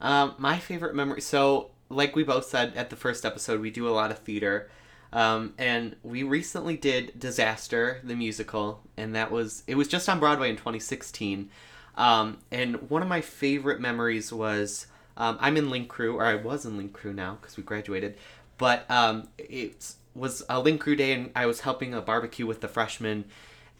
Um, 0.00 0.34
my 0.38 0.58
favorite 0.58 0.94
memory. 0.94 1.20
So, 1.20 1.70
like 1.94 2.16
we 2.16 2.24
both 2.24 2.46
said 2.46 2.74
at 2.76 2.90
the 2.90 2.96
first 2.96 3.24
episode, 3.24 3.60
we 3.60 3.70
do 3.70 3.88
a 3.88 3.90
lot 3.90 4.10
of 4.10 4.18
theater. 4.18 4.70
Um, 5.12 5.54
and 5.58 5.94
we 6.02 6.24
recently 6.24 6.76
did 6.76 7.18
Disaster, 7.18 8.00
the 8.02 8.16
musical, 8.16 8.82
and 8.96 9.14
that 9.14 9.30
was 9.30 9.62
it 9.68 9.76
was 9.76 9.86
just 9.86 10.08
on 10.08 10.18
Broadway 10.18 10.50
in 10.50 10.56
2016. 10.56 11.50
Um, 11.96 12.38
and 12.50 12.90
one 12.90 13.00
of 13.00 13.08
my 13.08 13.20
favorite 13.20 13.80
memories 13.80 14.32
was 14.32 14.88
um, 15.16 15.38
I'm 15.40 15.56
in 15.56 15.70
Link 15.70 15.88
Crew, 15.88 16.16
or 16.16 16.24
I 16.24 16.34
was 16.34 16.66
in 16.66 16.76
Link 16.76 16.92
Crew 16.92 17.12
now 17.12 17.38
because 17.40 17.56
we 17.56 17.62
graduated, 17.62 18.16
but 18.58 18.90
um, 18.90 19.28
it 19.38 19.94
was 20.14 20.42
a 20.48 20.60
Link 20.60 20.80
Crew 20.80 20.96
day, 20.96 21.12
and 21.12 21.30
I 21.36 21.46
was 21.46 21.60
helping 21.60 21.94
a 21.94 22.00
barbecue 22.00 22.46
with 22.46 22.60
the 22.60 22.68
freshmen, 22.68 23.26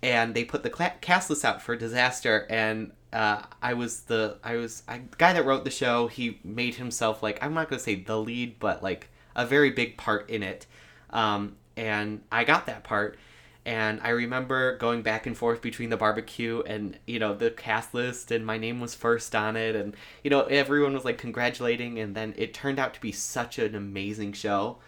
and 0.03 0.35
they 0.35 0.44
put 0.44 0.62
the 0.62 0.70
cast 1.00 1.31
list 1.31 1.44
out 1.44 1.61
for 1.61 1.74
Disaster, 1.74 2.46
and 2.48 2.92
uh, 3.14 3.42
I 3.62 3.74
was 3.74 4.03
the 4.03 4.38
I 4.44 4.57
was 4.57 4.85
I, 4.88 4.98
the 4.98 5.16
guy 5.18 5.35
that 5.35 5.46
wrote 5.46 5.64
the 5.64 5.70
show. 5.70 6.09
He 6.09 6.40
made 6.44 6.77
himself 6.77 7.22
like 7.22 7.42
I'm 7.42 7.55
not 7.55 7.70
gonna 7.70 7.81
say 7.81 7.96
the 7.96 8.18
lead, 8.20 8.59
but 8.61 8.83
like 8.83 9.11
a 9.37 9.46
very 9.46 9.70
big 9.70 9.96
part 9.98 10.31
in 10.31 10.42
it, 10.44 10.66
um, 11.11 11.57
and 11.77 12.22
I 12.33 12.44
got 12.44 12.66
that 12.66 12.85
part. 12.85 13.18
And 13.66 14.00
I 14.03 14.11
remember 14.11 14.77
going 14.77 15.03
back 15.03 15.27
and 15.27 15.37
forth 15.37 15.62
between 15.62 15.90
the 15.90 15.96
barbecue 15.96 16.62
and 16.66 16.98
you 17.07 17.18
know 17.18 17.35
the 17.35 17.50
cast 17.50 17.94
list, 17.94 18.31
and 18.33 18.44
my 18.46 18.59
name 18.59 18.81
was 18.81 18.94
first 18.94 19.35
on 19.35 19.57
it, 19.57 19.77
and 19.77 19.96
you 20.24 20.31
know 20.31 20.42
everyone 20.44 20.94
was 20.94 21.05
like 21.07 21.18
congratulating, 21.18 21.98
and 22.00 22.14
then 22.14 22.35
it 22.37 22.55
turned 22.55 22.79
out 22.79 22.94
to 22.94 23.00
be 23.00 23.12
such 23.12 23.59
an 23.59 23.74
amazing 23.74 24.35
show 24.35 24.79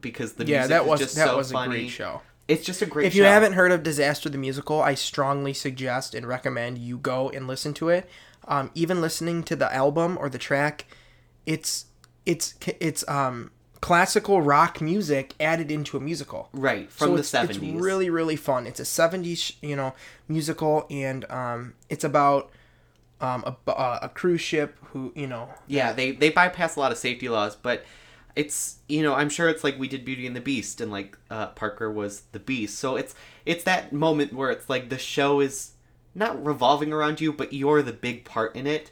because 0.00 0.34
the 0.34 0.44
Yeah, 0.44 0.46
music 0.46 0.66
that 0.66 0.86
is 0.86 0.94
was 0.94 1.14
just 1.14 1.14
that 1.14 1.34
so 1.34 1.36
was 1.36 1.52
funny. 1.52 1.52
a 1.52 1.58
great 1.58 1.88
show. 1.88 2.22
It's 2.48 2.64
just 2.64 2.82
a 2.82 2.86
great. 2.86 3.06
If 3.06 3.14
you 3.14 3.22
show. 3.22 3.28
haven't 3.28 3.52
heard 3.54 3.72
of 3.72 3.82
Disaster 3.82 4.28
the 4.28 4.38
Musical, 4.38 4.80
I 4.82 4.94
strongly 4.94 5.52
suggest 5.54 6.14
and 6.14 6.26
recommend 6.26 6.78
you 6.78 6.98
go 6.98 7.30
and 7.30 7.46
listen 7.46 7.72
to 7.74 7.88
it. 7.88 8.08
Um, 8.48 8.70
even 8.74 9.00
listening 9.00 9.44
to 9.44 9.56
the 9.56 9.72
album 9.72 10.18
or 10.20 10.28
the 10.28 10.38
track, 10.38 10.86
it's 11.46 11.86
it's 12.26 12.54
it's 12.80 13.06
um 13.08 13.50
classical 13.80 14.40
rock 14.42 14.80
music 14.80 15.34
added 15.40 15.70
into 15.70 15.96
a 15.96 16.00
musical. 16.00 16.48
right 16.52 16.90
from 16.90 17.08
So 17.08 17.16
the 17.16 17.24
seventies, 17.24 17.74
It's 17.74 17.82
really 17.82 18.10
really 18.10 18.36
fun. 18.36 18.66
It's 18.66 18.80
a 18.80 18.84
'70s 18.84 19.54
you 19.62 19.76
know 19.76 19.94
musical, 20.28 20.86
and 20.90 21.24
um, 21.30 21.74
it's 21.88 22.04
about 22.04 22.50
um 23.20 23.44
a, 23.46 23.70
a, 23.70 23.98
a 24.02 24.08
cruise 24.08 24.40
ship 24.40 24.76
who 24.92 25.12
you 25.14 25.26
know 25.28 25.48
Yeah, 25.68 25.92
they 25.92 26.10
they 26.12 26.30
bypass 26.30 26.74
a 26.76 26.80
lot 26.80 26.90
of 26.92 26.98
safety 26.98 27.28
laws, 27.28 27.54
but 27.56 27.84
it's 28.36 28.78
you 28.88 29.02
know 29.02 29.14
I'm 29.14 29.28
sure 29.28 29.48
it's 29.48 29.62
like 29.64 29.78
we 29.78 29.88
did 29.88 30.04
Beauty 30.04 30.26
and 30.26 30.34
the 30.36 30.40
Beast, 30.40 30.80
and 30.80 30.90
like 30.90 31.16
uh, 31.30 31.48
Parker 31.48 31.90
was 31.90 32.22
the 32.32 32.38
Beast, 32.40 32.78
so 32.78 32.96
it's 32.96 33.14
it's 33.46 33.64
that 33.64 33.92
moment 33.92 34.32
where 34.32 34.50
it's 34.50 34.68
like 34.70 34.88
the 34.88 34.98
show 34.98 35.40
is 35.40 35.72
not 36.14 36.42
revolving 36.44 36.92
around 36.92 37.20
you, 37.20 37.32
but 37.32 37.52
you're 37.52 37.82
the 37.82 37.92
big 37.92 38.24
part 38.24 38.54
in 38.56 38.66
it, 38.66 38.90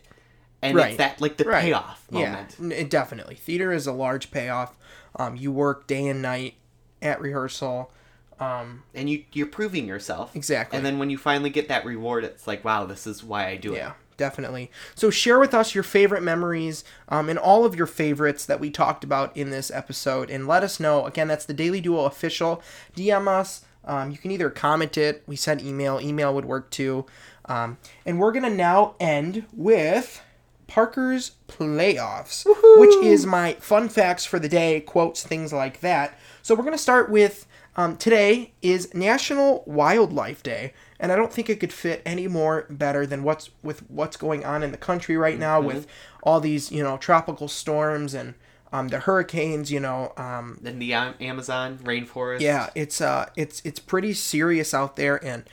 and 0.62 0.76
Right. 0.76 0.88
it's 0.88 0.98
that 0.98 1.20
like 1.20 1.37
the 1.37 1.44
Right. 1.44 1.62
payoff 1.62 2.11
moment. 2.11 2.57
Yeah, 2.61 2.74
it 2.74 2.90
definitely. 2.90 3.35
Theater 3.35 3.72
is 3.72 3.87
a 3.87 3.92
large 3.92 4.31
payoff. 4.31 4.76
Um, 5.16 5.37
you 5.37 5.50
work 5.53 5.87
day 5.87 6.07
and 6.07 6.22
night 6.22 6.55
at 7.03 7.20
rehearsal. 7.20 7.90
Um, 8.38 8.85
and 8.94 9.11
you 9.11 9.24
you're 9.35 9.46
proving 9.46 9.87
yourself 9.87 10.35
Exactly. 10.35 10.74
and 10.79 10.87
then 10.87 10.98
when 10.98 11.11
you 11.11 11.18
finally 11.18 11.50
get 11.50 11.68
that 11.68 11.85
reward, 11.85 12.24
it's 12.24 12.46
like 12.46 12.64
wow, 12.64 12.87
this 12.87 13.07
is 13.07 13.22
why 13.22 13.46
I 13.48 13.57
do 13.57 13.74
it. 13.74 13.92
Definitely. 14.20 14.70
So 14.94 15.09
share 15.09 15.38
with 15.38 15.54
us 15.54 15.74
your 15.74 15.83
favorite 15.83 16.22
memories 16.22 16.85
um, 17.09 17.30
and 17.30 17.38
all 17.38 17.64
of 17.64 17.74
your 17.74 17.87
favorites 17.87 18.44
that 18.44 18.61
we 18.61 18.68
talked 18.68 19.02
about 19.02 19.35
in 19.35 19.48
this 19.48 19.70
episode, 19.70 20.28
and 20.28 20.46
let 20.46 20.62
us 20.62 20.78
know. 20.78 21.06
Again, 21.06 21.26
that's 21.26 21.46
the 21.46 21.54
Daily 21.54 21.80
Duo 21.80 22.04
official. 22.04 22.62
DM 22.94 23.28
us. 23.28 23.64
Um, 23.83 24.11
you 24.11 24.18
can 24.18 24.30
either 24.30 24.50
comment 24.50 24.98
it. 24.98 25.22
We 25.26 25.37
sent 25.37 25.64
email. 25.64 25.98
Email 26.02 26.35
would 26.35 26.44
work 26.44 26.70
too. 26.70 27.06
Um, 27.46 27.78
and 28.04 28.20
we're 28.20 28.33
gonna 28.33 28.50
now 28.50 28.94
end 29.00 29.46
with 29.54 30.22
Parker's 30.66 31.33
playoffs, 31.48 32.44
which 32.78 32.94
is 33.02 33.24
my 33.24 33.54
fun 33.54 33.88
facts 33.88 34.26
for 34.26 34.38
the 34.38 34.50
day, 34.50 34.80
quotes, 34.83 35.22
things 35.22 35.50
like 35.50 35.80
that. 35.80 36.18
So 36.42 36.54
we're 36.54 36.64
gonna 36.64 36.76
start 36.76 37.11
with 37.11 37.46
um, 37.76 37.96
today 37.96 38.52
is 38.62 38.92
National 38.94 39.62
Wildlife 39.66 40.42
Day, 40.42 40.72
and 40.98 41.12
I 41.12 41.16
don't 41.16 41.33
think 41.33 41.48
it 41.48 41.61
could 41.61 41.72
fit 41.72 42.02
any 42.04 42.26
more 42.28 42.66
better 42.68 43.06
than 43.06 43.22
what's 43.22 43.50
with 43.62 43.88
what's 43.90 44.16
going 44.16 44.44
on 44.44 44.62
in 44.62 44.70
the 44.72 44.76
country 44.76 45.16
right 45.16 45.38
now 45.38 45.61
with 45.61 45.87
all 46.22 46.40
these 46.40 46.70
you 46.72 46.83
know 46.83 46.96
tropical 46.98 47.48
storms 47.48 48.12
and 48.12 48.35
um, 48.72 48.88
the 48.88 49.00
hurricanes. 49.00 49.70
You 49.70 49.80
know, 49.80 50.12
um, 50.16 50.59
Then 50.61 50.78
the 50.78 50.92
Amazon 50.94 51.78
rainforest. 51.78 52.40
yeah, 52.40 52.70
it's 52.74 53.00
uh, 53.00 53.28
it's 53.37 53.62
it's 53.64 53.80
pretty 53.80 54.12
serious 54.14 54.74
out 54.74 54.96
there, 54.96 55.24
and 55.24 55.44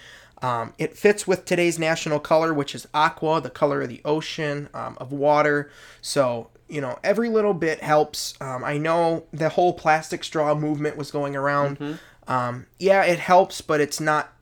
um, 0.41 0.73
it 0.77 0.97
fits 0.97 1.27
with 1.27 1.45
today's 1.45 1.79
national 1.79 2.19
color, 2.19 2.53
which 2.53 2.75
is 2.75 2.87
aqua, 2.93 3.41
the 3.41 3.49
color 3.49 3.81
of 3.83 3.89
the 3.89 4.01
ocean, 4.03 4.69
um, 4.73 4.97
of 4.99 5.11
water. 5.11 5.71
So 6.01 6.49
you 6.69 6.81
know, 6.81 6.99
every 7.03 7.29
little 7.29 7.53
bit 7.53 7.81
helps. 7.81 8.35
Um, 8.41 8.63
I 8.63 8.77
know 8.77 9.23
the 9.31 9.49
whole 9.49 9.73
plastic 9.73 10.23
straw 10.23 10.53
movement 10.55 10.97
was 10.97 11.11
going 11.11 11.35
around. 11.35 11.77
Um, 12.27 12.65
yeah, 12.79 13.03
it 13.03 13.19
helps, 13.19 13.61
but 13.61 13.79
it's 13.81 13.99
not 13.99 14.33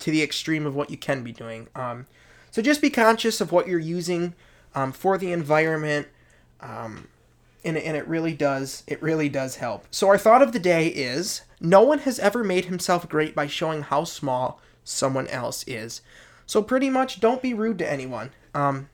to 0.00 0.10
the 0.10 0.22
extreme 0.22 0.66
of 0.66 0.74
what 0.74 0.90
you 0.90 0.96
can 0.96 1.22
be 1.22 1.32
doing. 1.32 1.68
Um, 1.74 2.06
so 2.50 2.62
just 2.62 2.80
be 2.82 2.90
conscious 2.90 3.40
of 3.40 3.52
what 3.52 3.68
you're 3.68 3.78
using 3.78 4.34
um, 4.74 4.92
for 4.92 5.18
the 5.18 5.32
environment 5.32 6.08
and, 7.64 7.76
and 7.76 7.96
it 7.96 8.06
really 8.08 8.32
does 8.34 8.82
it 8.86 9.00
really 9.02 9.28
does 9.28 9.56
help 9.56 9.86
so 9.90 10.08
our 10.08 10.18
thought 10.18 10.42
of 10.42 10.52
the 10.52 10.58
day 10.58 10.88
is 10.88 11.42
no 11.60 11.82
one 11.82 12.00
has 12.00 12.18
ever 12.18 12.42
made 12.44 12.66
himself 12.66 13.08
great 13.08 13.34
by 13.34 13.46
showing 13.46 13.82
how 13.82 14.04
small 14.04 14.60
someone 14.84 15.28
else 15.28 15.64
is 15.66 16.02
so 16.46 16.62
pretty 16.62 16.90
much 16.90 17.20
don't 17.20 17.42
be 17.42 17.54
rude 17.54 17.78
to 17.78 17.90
anyone 17.90 18.30
um 18.54 18.88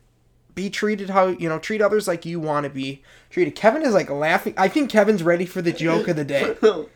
be 0.59 0.69
treated 0.69 1.09
how 1.11 1.29
you 1.29 1.49
know 1.49 1.57
treat 1.61 1.81
others 1.81 2.09
like 2.09 2.27
you 2.27 2.41
want 2.41 2.65
to 2.65 2.71
be 2.71 3.01
treated 3.31 3.55
kevin 3.55 3.81
is 3.83 3.95
like 3.95 4.11
laughing 4.11 4.53
i 4.57 4.67
think 4.67 4.91
kevin's 4.91 5.23
ready 5.23 5.47
for 5.47 5.63
the 5.63 5.71
joke 5.71 6.09
of 6.09 6.17
the 6.17 6.25
day 6.25 6.57
oh 6.63 6.89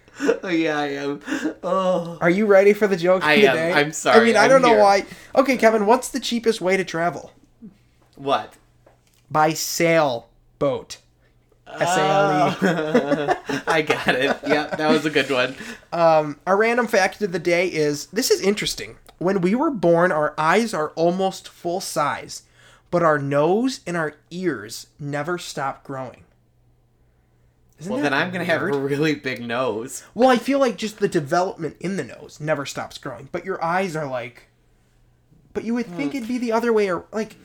yeah, 0.49 0.77
I 0.79 0.87
am. 0.89 1.21
Oh. 1.63 2.19
are 2.21 2.29
you 2.29 2.45
ready 2.47 2.73
for 2.73 2.89
the 2.89 2.97
joke 2.97 3.23
I 3.23 3.35
of 3.35 3.41
the 3.43 3.49
am. 3.51 3.55
day 3.57 3.73
I'm 3.73 3.93
sorry, 3.93 4.21
i 4.21 4.25
mean 4.25 4.37
i 4.37 4.45
I'm 4.45 4.51
don't 4.51 4.63
know 4.63 4.77
why 4.77 5.05
okay 5.37 5.57
kevin 5.57 5.87
what's 5.87 6.09
the 6.09 6.19
cheapest 6.19 6.61
way 6.61 6.77
to 6.77 6.85
travel 6.85 7.33
What? 8.17 8.55
by 9.31 9.53
sailboat 9.53 10.99
s-a-l-e 11.69 12.57
oh. 12.63 13.63
I 13.67 13.81
got 13.83 14.09
it. 14.09 14.37
Yeah, 14.47 14.67
that 14.67 14.91
was 14.91 15.07
a 15.07 15.11
good 15.11 15.31
one. 15.31 15.55
Um, 15.93 16.39
our 16.47 16.57
random 16.57 16.87
fact 16.87 17.23
of 17.23 17.33
the 17.33 17.39
day 17.39 17.69
is 17.69 18.07
this 18.07 18.31
is 18.31 18.43
interesting. 18.43 18.99
When 19.19 19.41
we 19.41 19.55
were 19.55 19.71
born, 19.71 20.13
our 20.13 20.35
eyes 20.37 20.75
are 20.75 20.91
almost 20.91 21.49
full 21.49 21.81
size, 21.81 22.43
but 22.93 23.03
our 23.03 23.19
nose 23.19 23.81
and 23.87 23.97
our 23.97 24.15
ears 24.31 24.89
never 25.01 25.39
stop 25.39 25.83
growing. 25.83 26.25
Isn't 27.81 27.91
Well, 27.91 28.03
then 28.03 28.13
I'm 28.13 28.31
gonna 28.31 28.45
have 28.45 28.61
a 28.61 28.67
really 28.67 29.15
big 29.15 29.41
nose. 29.43 30.05
Well, 30.15 30.29
I 30.29 30.37
feel 30.37 30.61
like 30.61 30.77
just 30.77 30.99
the 30.99 31.09
development 31.09 31.79
in 31.81 31.97
the 31.97 32.05
nose 32.05 32.39
never 32.39 32.67
stops 32.67 32.99
growing, 32.99 33.31
but 33.33 33.47
your 33.47 33.65
eyes 33.65 33.97
are 33.97 34.07
like. 34.07 34.51
But 35.55 35.65
you 35.65 35.75
would 35.75 35.87
think 35.87 36.13
hmm. 36.13 36.19
it'd 36.19 36.29
be 36.29 36.39
the 36.39 36.53
other 36.53 36.73
way, 36.73 36.93
or 36.93 37.07
like. 37.13 37.37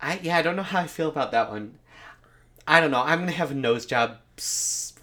I 0.00 0.18
yeah, 0.20 0.36
I 0.36 0.42
don't 0.42 0.56
know 0.56 0.62
how 0.64 0.80
I 0.80 0.88
feel 0.88 1.08
about 1.08 1.30
that 1.30 1.48
one. 1.48 1.78
I 2.66 2.80
don't 2.80 2.90
know. 2.90 3.02
I'm 3.02 3.20
gonna 3.20 3.30
have 3.30 3.52
a 3.52 3.54
nose 3.54 3.86
job 3.86 4.18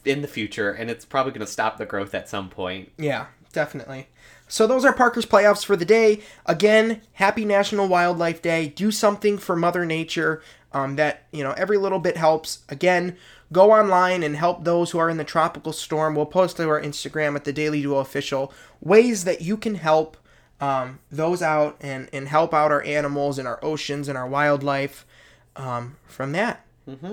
in 0.04 0.22
the 0.22 0.28
future, 0.28 0.72
and 0.72 0.92
it's 0.92 1.06
probably 1.06 1.32
gonna 1.32 1.48
stop 1.48 1.78
the 1.78 1.86
growth 1.86 2.14
at 2.14 2.28
some 2.28 2.50
point. 2.50 2.92
Yeah, 2.98 3.28
definitely. 3.54 4.10
So 4.56 4.66
those 4.66 4.86
are 4.86 4.94
Parker's 4.94 5.26
playoffs 5.26 5.66
for 5.66 5.76
the 5.76 5.84
day. 5.84 6.22
Again, 6.46 7.02
happy 7.12 7.44
National 7.44 7.90
Wildlife 7.90 8.42
Day. 8.42 8.70
Do 8.70 8.90
something 8.90 9.38
for 9.38 9.54
Mother 9.54 9.86
Nature. 9.86 10.42
Um, 10.72 10.96
that 10.96 11.24
you 11.34 11.44
know, 11.44 11.52
every 11.58 11.78
little 11.78 12.00
bit 12.00 12.16
helps. 12.16 12.60
Again, 12.70 13.18
go 13.52 13.74
online 13.74 14.24
and 14.24 14.38
help 14.38 14.64
those 14.64 14.92
who 14.92 14.98
are 14.98 15.10
in 15.10 15.18
the 15.18 15.26
tropical 15.26 15.74
storm. 15.74 16.16
We'll 16.16 16.26
post 16.26 16.56
to 16.56 16.70
our 16.70 16.82
Instagram 16.82 17.36
at 17.36 17.44
the 17.44 17.52
Daily 17.52 17.82
Duo 17.82 17.98
Official 17.98 18.54
ways 18.80 19.26
that 19.26 19.42
you 19.42 19.58
can 19.58 19.76
help 19.76 20.16
um, 20.62 21.00
those 21.12 21.42
out 21.42 21.76
and, 21.82 22.08
and 22.14 22.30
help 22.30 22.54
out 22.54 22.72
our 22.72 22.84
animals 22.84 23.38
and 23.38 23.50
our 23.50 23.60
oceans 23.62 24.08
and 24.08 24.18
our 24.18 24.26
wildlife 24.26 25.06
um, 25.58 25.98
from 26.08 26.32
that. 26.32 26.65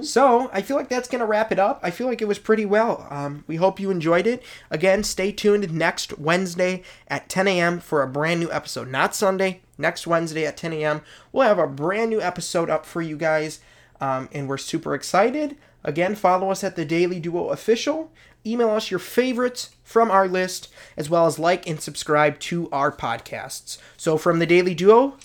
So 0.03 0.51
I 0.53 0.61
feel 0.61 0.77
like 0.77 0.89
that's 0.89 1.09
gonna 1.09 1.25
wrap 1.27 1.51
it 1.51 1.59
up. 1.59 1.81
I 1.83 1.91
feel 1.91 2.07
like 2.07 2.21
it 2.21 2.29
was 2.29 2.39
pretty 2.39 2.67
well. 2.67 3.07
Um, 3.11 3.45
we 3.47 3.57
hope 3.57 3.81
you 3.81 3.91
enjoyed 3.91 4.27
it. 4.27 4.43
Again, 4.71 5.03
stay 5.03 5.33
tuned 5.33 5.73
next 5.73 6.19
Wednesday 6.19 6.83
at 7.09 7.29
10 7.29 7.49
a.m. 7.49 7.81
for 7.81 8.03
a 8.03 8.09
brand 8.09 8.41
new 8.41 8.51
episode. 8.53 8.89
Not 8.89 9.15
Sunday. 9.15 9.61
Next 9.79 10.07
Wednesday 10.07 10.45
at 10.47 10.57
10 10.59 10.73
a.m. 10.75 11.01
We'll 11.33 11.49
have 11.49 11.59
a 11.59 11.67
brand 11.67 12.11
new 12.11 12.21
episode 12.21 12.69
up 12.69 12.85
for 12.85 13.01
you 13.01 13.17
guys, 13.17 13.61
um, 14.01 14.29
and 14.33 14.49
we're 14.49 14.59
super 14.59 14.95
excited. 14.95 15.57
Again, 15.85 16.15
follow 16.15 16.51
us 16.51 16.63
at 16.63 16.77
the 16.77 16.85
Daily 16.85 17.19
Duo 17.19 17.49
Official. 17.49 18.13
Email 18.45 18.71
us 18.71 18.91
your 18.91 19.01
favorites 19.01 19.71
from 19.83 20.11
our 20.11 20.29
list, 20.29 20.69
as 20.97 21.09
well 21.09 21.27
as 21.27 21.39
like 21.39 21.67
and 21.67 21.81
subscribe 21.81 22.39
to 22.41 22.69
our 22.71 22.93
podcasts. 22.93 23.79
So 23.97 24.19
from 24.19 24.39
the 24.39 24.47
Daily 24.47 24.75
Duo, 24.75 25.17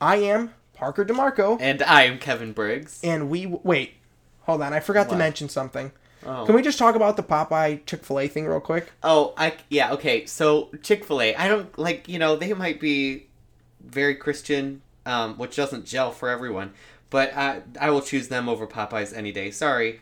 I 0.00 0.16
am 0.16 0.54
Parker 0.82 1.04
DeMarco. 1.04 1.58
And 1.60 1.80
I 1.80 2.02
am 2.02 2.18
Kevin 2.18 2.50
Briggs. 2.52 2.98
And 3.04 3.30
we 3.30 3.46
wait. 3.46 3.92
Hold 4.46 4.62
on, 4.62 4.72
I 4.72 4.80
forgot 4.80 5.08
to 5.10 5.16
mention 5.16 5.48
something. 5.48 5.92
Oh. 6.26 6.44
Can 6.44 6.56
we 6.56 6.62
just 6.62 6.76
talk 6.76 6.96
about 6.96 7.16
the 7.16 7.22
Popeye 7.22 7.86
Chick 7.86 8.02
Fil 8.02 8.18
A 8.18 8.26
thing 8.26 8.46
real 8.46 8.58
quick? 8.58 8.90
Oh, 9.00 9.32
I 9.36 9.54
yeah, 9.68 9.92
okay. 9.92 10.26
So 10.26 10.70
Chick 10.82 11.04
Fil 11.04 11.20
A, 11.20 11.36
I 11.36 11.46
don't 11.46 11.78
like 11.78 12.08
you 12.08 12.18
know 12.18 12.34
they 12.34 12.52
might 12.52 12.80
be 12.80 13.28
very 13.80 14.16
Christian, 14.16 14.82
um, 15.06 15.38
which 15.38 15.54
doesn't 15.54 15.86
gel 15.86 16.10
for 16.10 16.28
everyone, 16.28 16.72
but 17.10 17.32
I 17.36 17.62
I 17.80 17.90
will 17.90 18.02
choose 18.02 18.26
them 18.26 18.48
over 18.48 18.66
Popeyes 18.66 19.16
any 19.16 19.30
day. 19.30 19.52
Sorry. 19.52 20.00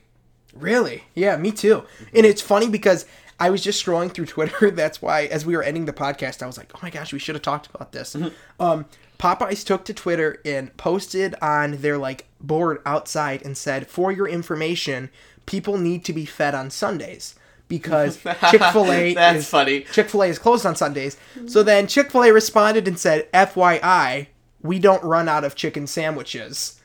Really? 0.55 1.05
Yeah, 1.15 1.37
me 1.37 1.53
too. 1.53 1.85
And 2.15 2.25
it's 2.25 2.41
funny 2.41 2.71
because 2.71 3.05
I 3.39 3.51
was 3.51 3.63
just 3.63 3.85
scrolling 3.85 4.11
through 4.15 4.27
Twitter. 4.35 4.71
That's 4.71 5.03
why, 5.03 5.27
as 5.27 5.45
we 5.45 5.55
were 5.55 5.63
ending 5.63 5.85
the 5.85 5.93
podcast, 5.93 6.43
I 6.43 6.47
was 6.47 6.57
like, 6.57 6.73
"Oh 6.75 6.81
my 6.83 6.89
gosh, 6.89 7.13
we 7.13 7.19
should 7.19 7.35
have 7.35 7.43
talked 7.43 7.67
about 7.67 7.93
this." 7.93 8.17
Um, 8.59 8.87
Popeyes 9.21 9.65
took 9.65 9.85
to 9.85 9.93
Twitter 9.93 10.41
and 10.47 10.75
posted 10.79 11.35
on 11.43 11.77
their 11.83 11.99
like 11.99 12.27
board 12.41 12.81
outside 12.87 13.43
and 13.45 13.57
said, 13.57 13.87
"For 13.87 14.11
your 14.11 14.27
information, 14.27 15.11
people 15.45 15.77
need 15.77 16.05
to 16.07 16.15
be 16.15 16.25
fed 16.25 16.55
on 16.55 16.71
Sundays." 16.71 17.35
Because 17.69 18.17
Chick 18.51 18.63
Fil 18.73 18.91
A 18.91 19.15
That's 19.15 19.41
is 19.41 19.49
funny. 19.49 19.83
Chick 19.93 20.09
Fil 20.09 20.25
A 20.25 20.27
is 20.27 20.39
closed 20.41 20.67
on 20.67 20.75
Sundays. 20.75 21.17
So 21.47 21.63
then 21.63 21.87
Chick 21.87 22.11
Fil 22.11 22.25
A 22.25 22.33
responded 22.33 22.89
and 22.89 22.99
said, 22.99 23.31
"FYI, 23.33 24.29
we 24.63 24.79
don't 24.79 25.05
run 25.05 25.29
out 25.29 25.45
of 25.45 25.55
chicken 25.55 25.87
sandwiches 25.87 26.81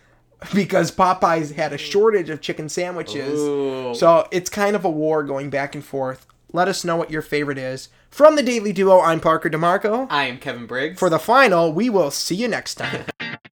because 0.54 0.92
Popeyes 0.92 1.56
had 1.56 1.74
a 1.74 1.78
mm. 1.78 1.80
shortage 1.80 2.30
of 2.30 2.42
chicken 2.42 2.68
sandwiches." 2.70 3.40
Ooh. 3.40 3.96
So 3.96 4.28
it's 4.30 4.50
kind 4.50 4.76
of 4.76 4.84
a 4.84 4.90
war 4.90 5.24
going 5.24 5.50
back 5.50 5.74
and 5.74 5.84
forth. 5.84 6.28
Let 6.56 6.70
us 6.70 6.86
know 6.86 6.96
what 6.96 7.12
your 7.12 7.22
favorite 7.22 7.58
is. 7.58 7.90
From 8.10 8.38
the 8.38 8.42
Daily 8.42 8.72
Duo, 8.72 9.02
I'm 9.02 9.20
Parker 9.20 9.50
DeMarco. 9.50 10.08
I 10.10 10.24
am 10.28 10.38
Kevin 10.38 10.66
Briggs. 10.66 10.98
For 10.98 11.10
the 11.10 11.20
final, 11.20 11.74
we 11.74 11.90
will 11.90 12.12
see 12.12 12.36
you 12.36 12.48
next 12.48 12.76
time. 12.76 13.04